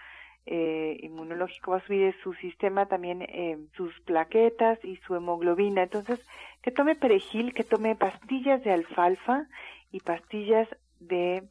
eh, 0.48 0.98
inmunológico, 1.02 1.72
va 1.72 1.78
a 1.78 1.86
subir 1.86 2.16
su 2.24 2.34
sistema 2.36 2.86
también, 2.86 3.22
eh, 3.22 3.58
sus 3.76 4.00
plaquetas 4.02 4.84
y 4.84 4.96
su 4.98 5.16
hemoglobina. 5.16 5.84
Entonces, 5.84 6.26
que 6.62 6.72
tome 6.72 6.96
perejil, 6.96 7.54
que 7.54 7.64
tome 7.64 7.96
pastillas 7.96 8.64
de 8.64 8.72
alfalfa 8.72 9.46
y 9.92 10.00
pastillas 10.00 10.68
de 11.00 11.44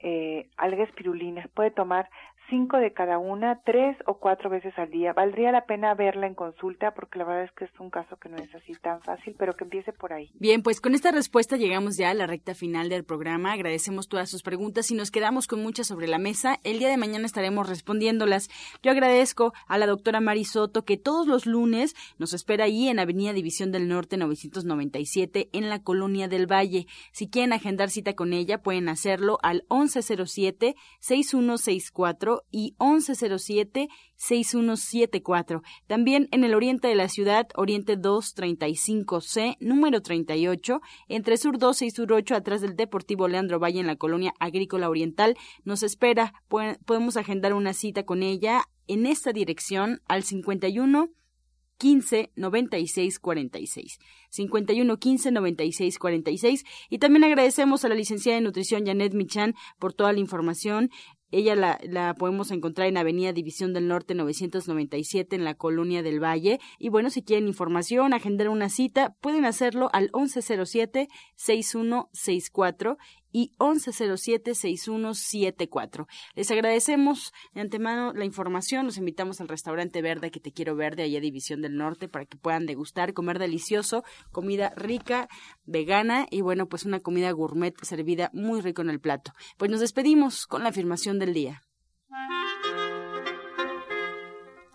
eh, 0.00 0.48
alga 0.56 0.84
espirulina. 0.84 1.48
Puede 1.54 1.70
tomar 1.70 2.08
cinco 2.48 2.78
de 2.78 2.92
cada 2.92 3.18
una, 3.18 3.60
tres 3.64 3.96
o 4.06 4.18
cuatro 4.18 4.50
veces 4.50 4.72
al 4.78 4.90
día. 4.90 5.12
Valdría 5.12 5.52
la 5.52 5.66
pena 5.66 5.94
verla 5.94 6.26
en 6.26 6.34
consulta 6.34 6.92
porque 6.92 7.18
la 7.18 7.24
verdad 7.24 7.44
es 7.44 7.52
que 7.52 7.64
es 7.64 7.80
un 7.80 7.90
caso 7.90 8.16
que 8.16 8.28
no 8.28 8.36
es 8.36 8.54
así 8.54 8.72
tan 8.74 9.00
fácil, 9.02 9.34
pero 9.38 9.54
que 9.54 9.64
empiece 9.64 9.92
por 9.92 10.12
ahí. 10.12 10.30
Bien, 10.34 10.62
pues 10.62 10.80
con 10.80 10.94
esta 10.94 11.10
respuesta 11.10 11.56
llegamos 11.56 11.96
ya 11.96 12.10
a 12.10 12.14
la 12.14 12.26
recta 12.26 12.54
final 12.54 12.88
del 12.88 13.04
programa. 13.04 13.52
Agradecemos 13.52 14.08
todas 14.08 14.30
sus 14.30 14.42
preguntas 14.42 14.90
y 14.90 14.94
nos 14.94 15.10
quedamos 15.10 15.46
con 15.46 15.62
muchas 15.62 15.86
sobre 15.86 16.08
la 16.08 16.18
mesa. 16.18 16.58
El 16.64 16.78
día 16.78 16.88
de 16.88 16.96
mañana 16.96 17.26
estaremos 17.26 17.68
respondiéndolas. 17.68 18.48
Yo 18.82 18.90
agradezco 18.90 19.52
a 19.66 19.78
la 19.78 19.86
doctora 19.86 20.20
Mari 20.20 20.44
Soto 20.44 20.84
que 20.84 20.96
todos 20.96 21.26
los 21.26 21.46
lunes 21.46 21.94
nos 22.18 22.32
espera 22.32 22.64
ahí 22.64 22.88
en 22.88 22.98
Avenida 22.98 23.32
División 23.32 23.72
del 23.72 23.88
Norte 23.88 24.16
997 24.16 25.50
en 25.52 25.68
la 25.68 25.82
Colonia 25.82 26.28
del 26.28 26.50
Valle. 26.50 26.86
Si 27.12 27.28
quieren 27.28 27.52
agendar 27.52 27.90
cita 27.90 28.14
con 28.14 28.32
ella, 28.32 28.62
pueden 28.62 28.88
hacerlo 28.88 29.38
al 29.42 29.64
1107 29.70 30.74
6164 31.00 32.31
y 32.50 32.74
1107-6174. 32.78 35.62
También 35.86 36.28
en 36.32 36.44
el 36.44 36.54
oriente 36.54 36.88
de 36.88 36.94
la 36.94 37.08
ciudad, 37.08 37.48
Oriente 37.54 37.98
235C, 37.98 39.56
número 39.60 40.02
38, 40.02 40.80
entre 41.08 41.36
Sur 41.36 41.58
12 41.58 41.86
y 41.86 41.90
Sur 41.90 42.12
8, 42.12 42.34
atrás 42.34 42.60
del 42.60 42.76
Deportivo 42.76 43.28
Leandro 43.28 43.58
Valle 43.58 43.80
en 43.80 43.86
la 43.86 43.96
colonia 43.96 44.34
agrícola 44.38 44.88
oriental. 44.88 45.36
Nos 45.64 45.82
espera, 45.82 46.34
podemos 46.48 47.16
agendar 47.16 47.54
una 47.54 47.72
cita 47.72 48.04
con 48.04 48.22
ella 48.22 48.64
en 48.86 49.06
esta 49.06 49.32
dirección 49.32 50.02
al 50.08 50.22
51 50.22 51.10
15 51.82 52.30
96 52.36 53.18
46. 53.18 53.98
51 54.30 54.98
15 54.98 55.30
96 55.32 55.98
46. 55.98 56.64
Y 56.88 56.98
también 56.98 57.24
agradecemos 57.24 57.84
a 57.84 57.88
la 57.88 57.96
licenciada 57.96 58.36
de 58.36 58.44
nutrición 58.44 58.86
Janet 58.86 59.14
Michan 59.14 59.56
por 59.80 59.92
toda 59.92 60.12
la 60.12 60.20
información. 60.20 60.90
Ella 61.32 61.56
la, 61.56 61.80
la, 61.82 62.14
podemos 62.14 62.50
encontrar 62.50 62.88
en 62.88 62.98
Avenida 62.98 63.32
División 63.32 63.72
del 63.72 63.88
Norte 63.88 64.14
997 64.14 65.34
en 65.34 65.44
la 65.44 65.54
Colonia 65.54 66.02
del 66.02 66.22
Valle. 66.22 66.60
Y 66.78 66.90
bueno, 66.90 67.08
si 67.10 67.22
quieren 67.22 67.48
información, 67.48 68.12
agendar 68.12 68.50
una 68.50 68.68
cita, 68.68 69.16
pueden 69.20 69.44
hacerlo 69.44 69.90
al 69.92 70.12
1107-6164 70.12 72.98
y 73.32 73.52
1107-6174. 73.58 76.06
Les 76.34 76.50
agradecemos 76.50 77.32
de 77.54 77.60
antemano 77.62 78.12
la 78.12 78.24
información. 78.24 78.86
Los 78.86 78.98
invitamos 78.98 79.40
al 79.40 79.48
restaurante 79.48 80.02
Verde 80.02 80.30
que 80.30 80.38
te 80.40 80.52
quiero 80.52 80.76
ver 80.76 80.94
de 80.96 81.04
allá 81.04 81.20
División 81.20 81.62
del 81.62 81.76
Norte 81.76 82.08
para 82.08 82.26
que 82.26 82.36
puedan 82.36 82.66
degustar, 82.66 83.14
comer 83.14 83.38
delicioso, 83.38 84.04
comida 84.30 84.74
rica, 84.76 85.28
vegana 85.64 86.26
y 86.30 86.42
bueno, 86.42 86.68
pues 86.68 86.84
una 86.84 87.00
comida 87.00 87.30
gourmet 87.32 87.74
servida 87.82 88.30
muy 88.32 88.60
rico 88.60 88.82
en 88.82 88.90
el 88.90 89.00
plato. 89.00 89.32
Pues 89.56 89.70
nos 89.70 89.80
despedimos 89.80 90.46
con 90.46 90.62
la 90.62 90.68
afirmación 90.68 91.18
del 91.18 91.34
día. 91.34 91.62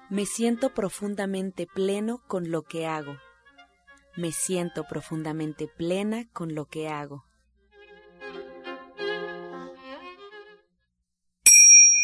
Me 0.10 0.26
siento 0.26 0.74
profundamente 0.74 1.68
pleno 1.68 2.24
con 2.28 2.50
lo 2.50 2.64
que 2.64 2.88
hago. 2.88 3.18
Me 4.16 4.32
siento 4.32 4.86
profundamente 4.86 5.68
plena 5.68 6.30
con 6.32 6.56
lo 6.56 6.66
que 6.66 6.88
hago. 6.88 7.27